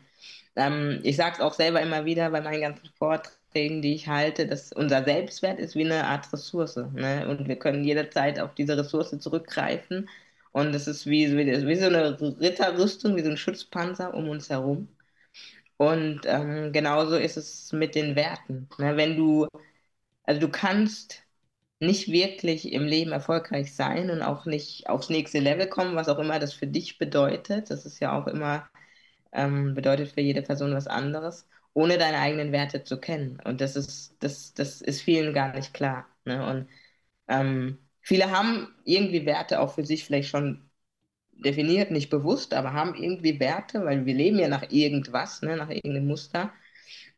[0.57, 3.36] ähm, ich sage es auch selber immer wieder bei meinen ganzen Vorträgen,
[3.83, 7.27] die ich halte, dass unser Selbstwert ist wie eine Art Ressource, ne?
[7.29, 10.09] Und wir können jederzeit auf diese Ressource zurückgreifen.
[10.53, 14.51] Und es ist wie, wie, wie so eine Ritterrüstung, wie so ein Schutzpanzer um uns
[14.51, 14.89] herum.
[15.77, 18.69] Und ähm, genauso ist es mit den Werten.
[18.79, 18.97] Ne?
[18.97, 19.47] Wenn du,
[20.25, 21.23] also du kannst
[21.81, 26.19] nicht wirklich im Leben erfolgreich sein und auch nicht aufs nächste Level kommen, was auch
[26.19, 27.71] immer das für dich bedeutet.
[27.71, 28.69] Das ist ja auch immer,
[29.33, 33.39] ähm, bedeutet für jede Person was anderes, ohne deine eigenen Werte zu kennen.
[33.45, 36.07] Und das ist, das, das ist vielen gar nicht klar.
[36.25, 36.47] Ne?
[36.49, 36.69] Und
[37.29, 40.71] ähm, viele haben irgendwie Werte auch für sich vielleicht schon
[41.33, 45.57] definiert, nicht bewusst, aber haben irgendwie Werte, weil wir leben ja nach irgendwas, ne?
[45.57, 46.53] nach irgendeinem Muster.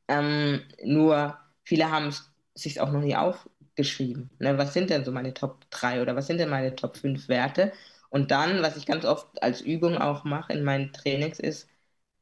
[0.08, 4.30] Ähm, nur viele haben es sich auch noch nie aufgeschrieben.
[4.40, 4.58] Ne?
[4.58, 7.72] Was sind denn so meine Top 3 oder was sind denn meine Top 5 Werte?
[8.10, 11.68] Und dann, was ich ganz oft als Übung auch mache in meinen Trainings, ist,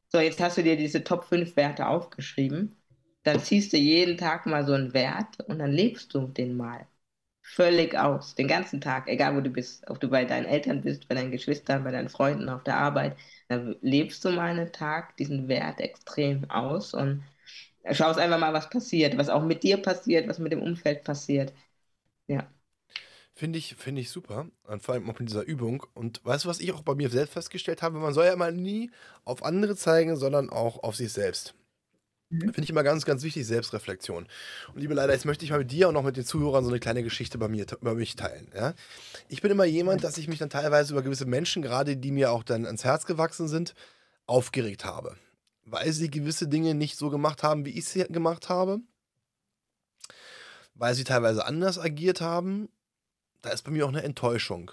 [0.09, 2.77] so, jetzt hast du dir diese Top 5 Werte aufgeschrieben,
[3.23, 6.87] dann ziehst du jeden Tag mal so einen Wert und dann lebst du den mal.
[7.43, 11.07] Völlig aus, den ganzen Tag, egal wo du bist, ob du bei deinen Eltern bist,
[11.09, 13.17] bei deinen Geschwistern, bei deinen Freunden, auf der Arbeit,
[13.49, 17.23] dann lebst du mal einen Tag diesen Wert extrem aus und
[17.91, 21.53] schaust einfach mal, was passiert, was auch mit dir passiert, was mit dem Umfeld passiert.
[22.27, 22.47] Ja.
[23.37, 24.47] Finde ich, finde ich super.
[24.63, 25.85] Und vor allem auch mit dieser Übung.
[25.93, 27.99] Und weißt du, was ich auch bei mir selbst festgestellt habe?
[27.99, 28.89] Man soll ja mal nie
[29.25, 31.53] auf andere zeigen, sondern auch auf sich selbst.
[32.29, 32.39] Mhm.
[32.39, 34.25] Finde ich immer ganz, ganz wichtig, Selbstreflexion.
[34.73, 36.71] Und liebe Leila, jetzt möchte ich mal mit dir und auch mit den Zuhörern so
[36.71, 38.51] eine kleine Geschichte bei mir, über mich teilen.
[38.55, 38.73] Ja?
[39.29, 42.31] Ich bin immer jemand, dass ich mich dann teilweise über gewisse Menschen, gerade die mir
[42.31, 43.75] auch dann ans Herz gewachsen sind,
[44.25, 45.15] aufgeregt habe.
[45.63, 48.79] Weil sie gewisse Dinge nicht so gemacht haben, wie ich sie gemacht habe.
[50.73, 52.69] Weil sie teilweise anders agiert haben.
[53.47, 54.71] Da ist bei mir auch eine Enttäuschung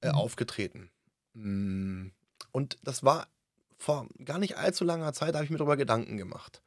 [0.00, 0.14] äh, Mhm.
[0.14, 0.90] aufgetreten.
[1.34, 2.06] Mm,
[2.50, 3.28] Und das war
[3.76, 6.62] vor gar nicht allzu langer Zeit, habe ich mir darüber Gedanken gemacht.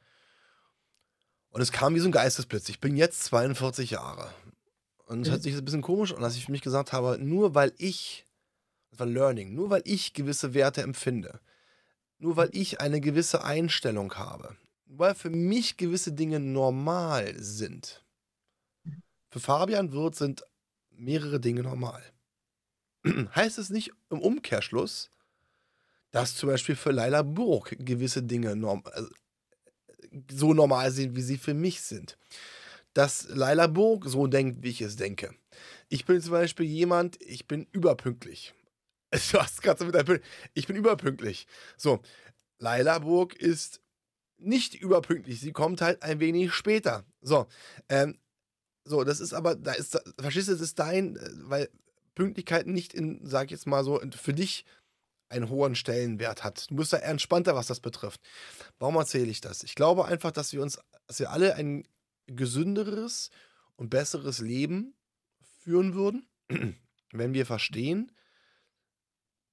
[1.50, 2.68] Und es kam wie so ein Geistesblitz.
[2.68, 4.32] Ich bin jetzt 42 Jahre.
[5.06, 5.32] Und es Mhm.
[5.32, 8.24] hört sich ein bisschen komisch an, dass ich für mich gesagt habe, nur weil ich,
[8.90, 11.40] das war Learning, nur weil ich gewisse Werte empfinde,
[12.18, 14.56] nur weil ich eine gewisse Einstellung habe,
[14.86, 18.04] weil für mich gewisse Dinge normal sind.
[19.30, 20.44] Für Fabian Wirth sind
[20.98, 22.02] mehrere Dinge normal.
[23.34, 25.10] heißt es nicht im Umkehrschluss,
[26.10, 29.10] dass zum Beispiel für Laila Burg gewisse Dinge norm also,
[30.30, 32.16] so normal sind, wie sie für mich sind.
[32.94, 35.34] Dass Laila Burg so denkt, wie ich es denke.
[35.88, 38.54] Ich bin zum Beispiel jemand, ich bin überpünktlich.
[39.32, 40.20] Du hast gerade so mit deinem
[40.52, 41.46] Ich bin überpünktlich.
[41.78, 42.02] So,
[42.58, 43.80] Laila Burg ist
[44.36, 45.40] nicht überpünktlich.
[45.40, 47.04] Sie kommt halt ein wenig später.
[47.22, 47.46] So,
[47.88, 48.18] ähm,
[48.88, 51.68] so, das ist aber, da ist, verstehst du, das ist dein, äh, weil
[52.14, 54.64] Pünktlichkeit nicht in, sag ich jetzt mal so, für dich
[55.28, 56.70] einen hohen Stellenwert hat.
[56.70, 58.20] Du bist da eher entspannter, was das betrifft.
[58.78, 59.62] Warum erzähle ich das?
[59.62, 61.86] Ich glaube einfach, dass wir uns, dass wir alle ein
[62.26, 63.30] gesünderes
[63.76, 64.94] und besseres Leben
[65.60, 66.26] führen würden,
[67.12, 68.12] wenn wir verstehen,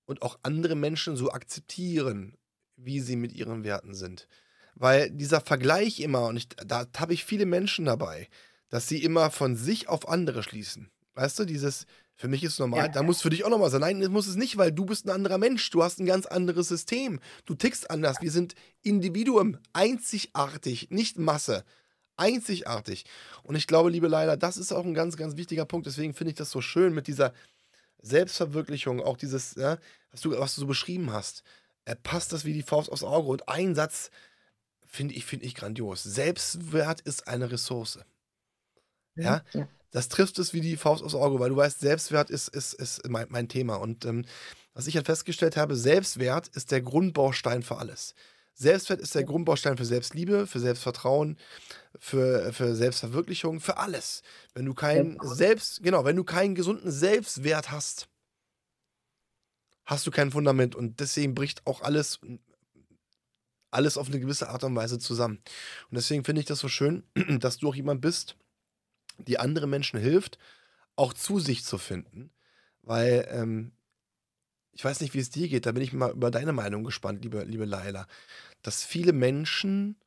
[0.06, 2.38] und auch andere Menschen so akzeptieren,
[2.76, 4.28] wie sie mit ihren Werten sind.
[4.76, 8.28] Weil dieser Vergleich immer, und ich, da habe ich viele Menschen dabei,
[8.76, 10.90] dass sie immer von sich auf andere schließen.
[11.14, 11.86] Weißt du, dieses,
[12.18, 12.88] für mich ist normal, ja.
[12.90, 13.80] da muss für dich auch nochmal sein.
[13.80, 15.70] Nein, das muss es nicht, weil du bist ein anderer Mensch.
[15.70, 17.22] Du hast ein ganz anderes System.
[17.46, 18.18] Du tickst anders.
[18.20, 21.64] Wir sind Individuum, einzigartig, nicht Masse.
[22.18, 23.06] Einzigartig.
[23.44, 25.88] Und ich glaube, liebe Leila, das ist auch ein ganz, ganz wichtiger Punkt.
[25.88, 27.32] Deswegen finde ich das so schön mit dieser
[28.02, 29.78] Selbstverwirklichung, auch dieses, ja,
[30.12, 31.44] was, du, was du so beschrieben hast.
[31.86, 33.30] Er passt das wie die Faust aufs Auge.
[33.30, 34.12] Und ein Satz
[34.86, 36.04] finde ich, find ich grandios.
[36.04, 38.00] Selbstwert ist eine Ressource.
[39.16, 39.44] Ja?
[39.54, 39.68] ja.
[39.92, 43.08] Das trifft es wie die Faust aufs Auge, weil du weißt, Selbstwert ist, ist, ist
[43.08, 43.76] mein, mein Thema.
[43.76, 44.26] Und ähm,
[44.74, 48.14] was ich halt festgestellt habe, Selbstwert ist der Grundbaustein für alles.
[48.54, 51.38] Selbstwert ist der Grundbaustein für Selbstliebe, für Selbstvertrauen,
[52.00, 54.22] für, für Selbstverwirklichung, für alles.
[54.54, 58.08] Wenn du keinen Selbst, genau, wenn du keinen gesunden Selbstwert hast,
[59.86, 62.20] hast du kein Fundament und deswegen bricht auch alles,
[63.72, 65.38] alles auf eine gewisse Art und Weise zusammen.
[65.90, 67.04] Und deswegen finde ich das so schön,
[67.40, 68.36] dass du auch jemand bist,
[69.18, 70.38] die andere Menschen hilft,
[70.96, 72.32] auch zu sich zu finden.
[72.84, 73.74] Weil, ähm,
[74.74, 77.24] ich weiß nicht, wie es dir geht, da bin ich mal über deine Meinung gespannt,
[77.24, 78.08] liebe, liebe Laila,
[78.64, 79.98] dass viele Menschen,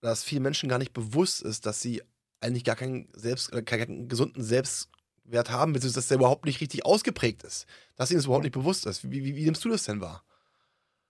[0.00, 2.02] dass vielen Menschen gar nicht bewusst ist, dass sie
[2.40, 6.84] eigentlich gar keinen, Selbst, äh, keinen gesunden Selbstwert haben, beziehungsweise dass der überhaupt nicht richtig
[6.84, 7.66] ausgeprägt ist.
[7.96, 9.10] Dass ihnen das überhaupt nicht bewusst ist.
[9.10, 10.22] Wie, wie, wie nimmst du das denn wahr?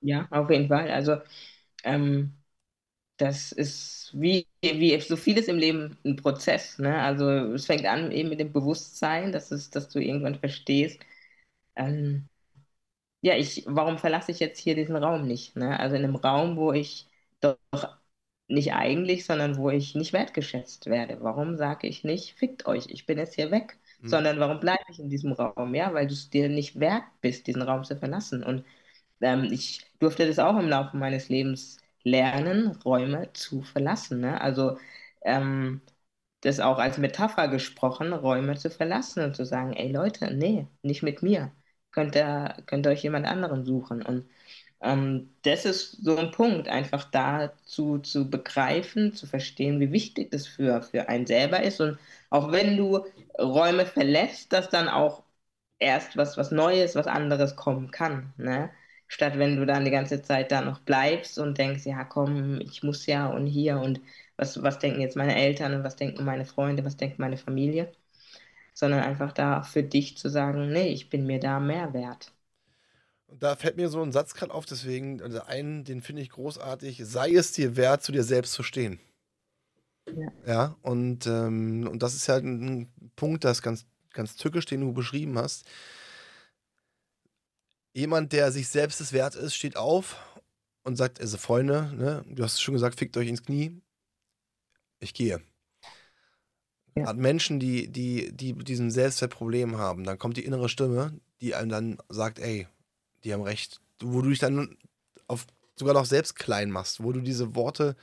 [0.01, 0.91] Ja, auf jeden Fall.
[0.91, 1.17] Also,
[1.85, 2.44] ähm,
[3.17, 6.79] das ist wie, wie so vieles im Leben ein Prozess.
[6.79, 6.99] Ne?
[7.01, 11.01] Also es fängt an eben mit dem Bewusstsein, dass, es, dass du irgendwann verstehst,
[11.77, 12.29] ähm,
[13.23, 15.57] ja, ich, warum verlasse ich jetzt hier diesen Raum nicht?
[15.57, 15.79] Ne?
[15.81, 17.09] Also in einem Raum, wo ich
[17.41, 17.59] doch
[18.49, 21.19] nicht eigentlich, sondern wo ich nicht wertgeschätzt werde.
[21.23, 24.09] Warum sage ich nicht, fickt euch, ich bin jetzt hier weg, mhm.
[24.09, 25.75] sondern warum bleibe ich in diesem Raum?
[25.75, 28.45] Ja, weil du es dir nicht wert bist, diesen Raum zu verlassen.
[28.45, 28.65] Und
[29.21, 34.21] ähm, ich durfte das auch im Laufe meines Lebens lernen, Räume zu verlassen.
[34.21, 34.41] Ne?
[34.41, 34.79] Also
[35.23, 35.83] ähm,
[36.43, 41.03] das auch als Metapher gesprochen, Räume zu verlassen und zu sagen, ey Leute, nee, nicht
[41.03, 41.53] mit mir.
[41.93, 44.03] Könnt ihr, könnt ihr euch jemand anderen suchen.
[44.03, 44.27] Und
[44.81, 50.47] ähm, das ist so ein Punkt, einfach dazu zu begreifen, zu verstehen, wie wichtig das
[50.47, 51.81] für, für einen selber ist.
[51.81, 51.99] Und
[52.31, 53.05] auch wenn du
[53.39, 55.23] Räume verlässt, dass dann auch
[55.79, 58.33] erst was, was Neues, was anderes kommen kann.
[58.37, 58.71] Ne?
[59.15, 62.83] Statt wenn du dann die ganze Zeit da noch bleibst und denkst, ja komm, ich
[62.83, 64.01] muss ja und hier und
[64.37, 67.93] was, was denken jetzt meine Eltern und was denken meine Freunde, was denkt meine Familie,
[68.75, 72.33] sondern einfach da für dich zu sagen, nee, ich bin mir da mehr wert.
[73.27, 76.31] Und da fällt mir so ein Satz gerade auf, deswegen, also einen, den finde ich
[76.31, 78.99] großartig, sei es dir wert, zu dir selbst zu stehen.
[80.07, 84.81] Ja, ja und, ähm, und das ist ja ein Punkt, das ganz, ganz tückisch, den
[84.81, 85.67] du beschrieben hast
[87.95, 90.17] jemand, der sich selbst es wert ist, steht auf
[90.83, 93.81] und sagt, also Freunde, ne, du hast es schon gesagt, fickt euch ins Knie.
[95.01, 95.41] Ich gehe.
[96.97, 97.07] Ja.
[97.07, 101.71] Hat Menschen, die, die, die diesen Selbstwertproblem haben, dann kommt die innere Stimme, die einem
[101.71, 102.69] dann sagt, ey,
[103.23, 103.81] die haben recht.
[104.01, 104.77] Wo du dich dann
[105.27, 107.97] auf, sogar noch selbst klein machst, wo du diese Worte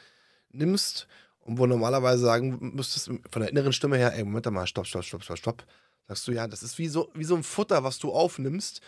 [0.50, 1.08] nimmst
[1.40, 5.04] und wo normalerweise sagen müsstest, von der inneren Stimme her, ey, Moment mal, stopp, stopp,
[5.04, 5.66] stopp, stopp, stopp.
[6.08, 8.82] Sagst du, ja, das ist wie so, wie so ein Futter, was du aufnimmst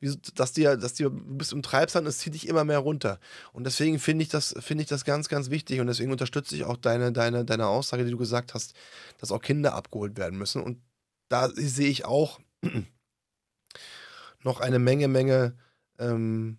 [0.00, 3.18] wie, dass dir, dass dir, du bist im Treibsand, es zieht dich immer mehr runter.
[3.52, 5.80] Und deswegen finde ich das, finde ich das ganz, ganz wichtig.
[5.80, 8.74] Und deswegen unterstütze ich auch deine, deine, deine Aussage, die du gesagt hast,
[9.18, 10.62] dass auch Kinder abgeholt werden müssen.
[10.62, 10.80] Und
[11.28, 12.38] da sehe ich auch
[14.42, 15.56] noch eine Menge, Menge,
[15.98, 16.58] ähm,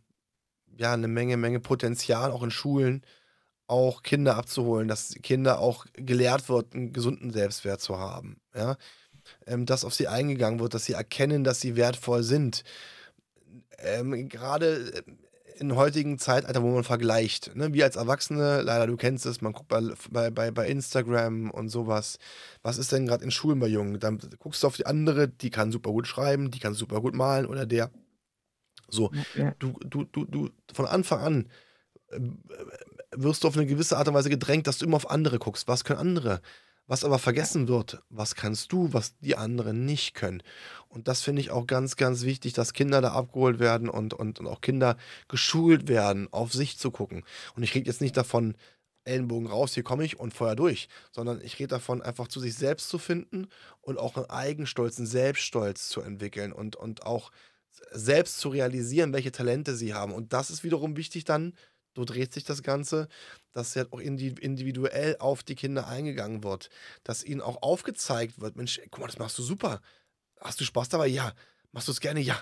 [0.78, 3.04] ja, eine Menge, Menge Potenzial, auch in Schulen,
[3.68, 8.42] auch Kinder abzuholen, dass Kinder auch gelehrt wird, einen gesunden Selbstwert zu haben.
[8.54, 8.78] Ja?
[9.46, 12.64] Ähm, dass auf sie eingegangen wird, dass sie erkennen, dass sie wertvoll sind
[13.80, 15.02] ähm, gerade äh,
[15.60, 17.74] in heutigen Zeitalter, wo man vergleicht, ne?
[17.74, 22.18] wir als Erwachsene, leider du kennst es, man guckt bei, bei, bei Instagram und sowas,
[22.62, 24.00] was ist denn gerade in Schulen bei Jungen?
[24.00, 27.14] Dann guckst du auf die andere, die kann super gut schreiben, die kann super gut
[27.14, 27.92] malen oder der.
[28.88, 29.54] So, ja.
[29.60, 31.50] du, du, du, du, von Anfang an
[32.08, 32.20] äh,
[33.12, 35.68] wirst du auf eine gewisse Art und Weise gedrängt, dass du immer auf andere guckst.
[35.68, 36.42] Was können andere?
[36.90, 40.42] Was aber vergessen wird, was kannst du, was die anderen nicht können.
[40.88, 44.40] Und das finde ich auch ganz, ganz wichtig, dass Kinder da abgeholt werden und, und,
[44.40, 47.24] und auch Kinder geschult werden, auf sich zu gucken.
[47.56, 48.56] Und ich rede jetzt nicht davon,
[49.04, 52.56] Ellenbogen raus, hier komme ich und Feuer durch, sondern ich rede davon, einfach zu sich
[52.56, 53.50] selbst zu finden
[53.82, 57.32] und auch einen Eigenstolz, einen Selbststolz zu entwickeln und, und auch
[57.92, 60.12] selbst zu realisieren, welche Talente sie haben.
[60.12, 61.54] Und das ist wiederum wichtig dann
[61.96, 63.08] so dreht sich das Ganze,
[63.52, 66.70] dass ja auch individuell auf die Kinder eingegangen wird,
[67.04, 69.82] dass ihnen auch aufgezeigt wird, Mensch, guck mal, das machst du super.
[70.40, 71.08] Hast du Spaß dabei?
[71.08, 71.34] Ja.
[71.72, 72.22] Machst du es gerne?
[72.22, 72.42] Ja.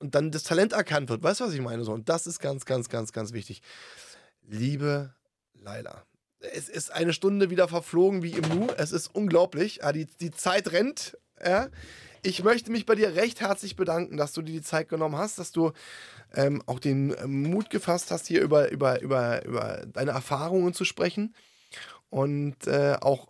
[0.00, 1.22] und dann das Talent erkannt wird.
[1.22, 1.84] Weißt du, was ich meine?
[1.84, 3.62] So, und das ist ganz, ganz, ganz, ganz wichtig.
[4.42, 5.14] Liebe
[5.54, 6.04] Laila,
[6.40, 8.68] es ist eine Stunde wieder verflogen wie im Nu.
[8.76, 9.80] Es ist unglaublich.
[9.94, 11.16] Die, die Zeit rennt.
[12.22, 15.38] Ich möchte mich bei dir recht herzlich bedanken, dass du dir die Zeit genommen hast,
[15.38, 15.72] dass du
[16.34, 21.34] ähm, auch den Mut gefasst hast, hier über, über, über, über deine Erfahrungen zu sprechen
[22.10, 23.28] und äh, auch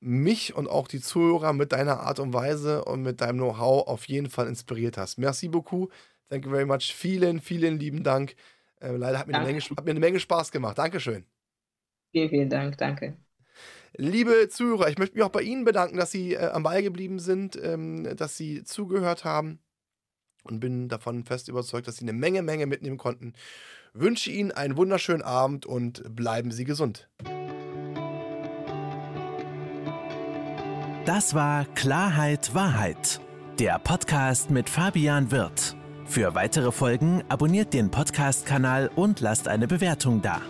[0.00, 4.06] mich und auch die Zuhörer mit deiner Art und Weise und mit deinem Know-how auf
[4.06, 5.18] jeden Fall inspiriert hast.
[5.18, 5.90] Merci beaucoup.
[6.28, 6.94] Thank you very much.
[6.94, 8.34] Vielen, vielen lieben Dank.
[8.80, 10.78] Äh, leider hat mir, eine Menge, hat mir eine Menge Spaß gemacht.
[10.78, 11.24] Dankeschön.
[12.12, 12.76] Vielen, vielen Dank.
[12.76, 13.16] Danke.
[13.96, 17.18] Liebe Zuhörer, ich möchte mich auch bei Ihnen bedanken, dass Sie äh, am Ball geblieben
[17.18, 19.60] sind, ähm, dass Sie zugehört haben
[20.44, 23.32] und bin davon fest überzeugt, dass Sie eine Menge, Menge mitnehmen konnten.
[23.92, 27.08] Wünsche Ihnen einen wunderschönen Abend und bleiben Sie gesund.
[31.06, 33.20] Das war Klarheit Wahrheit,
[33.58, 35.76] der Podcast mit Fabian Wirth.
[36.06, 40.40] Für weitere Folgen abonniert den Podcast-Kanal und lasst eine Bewertung da.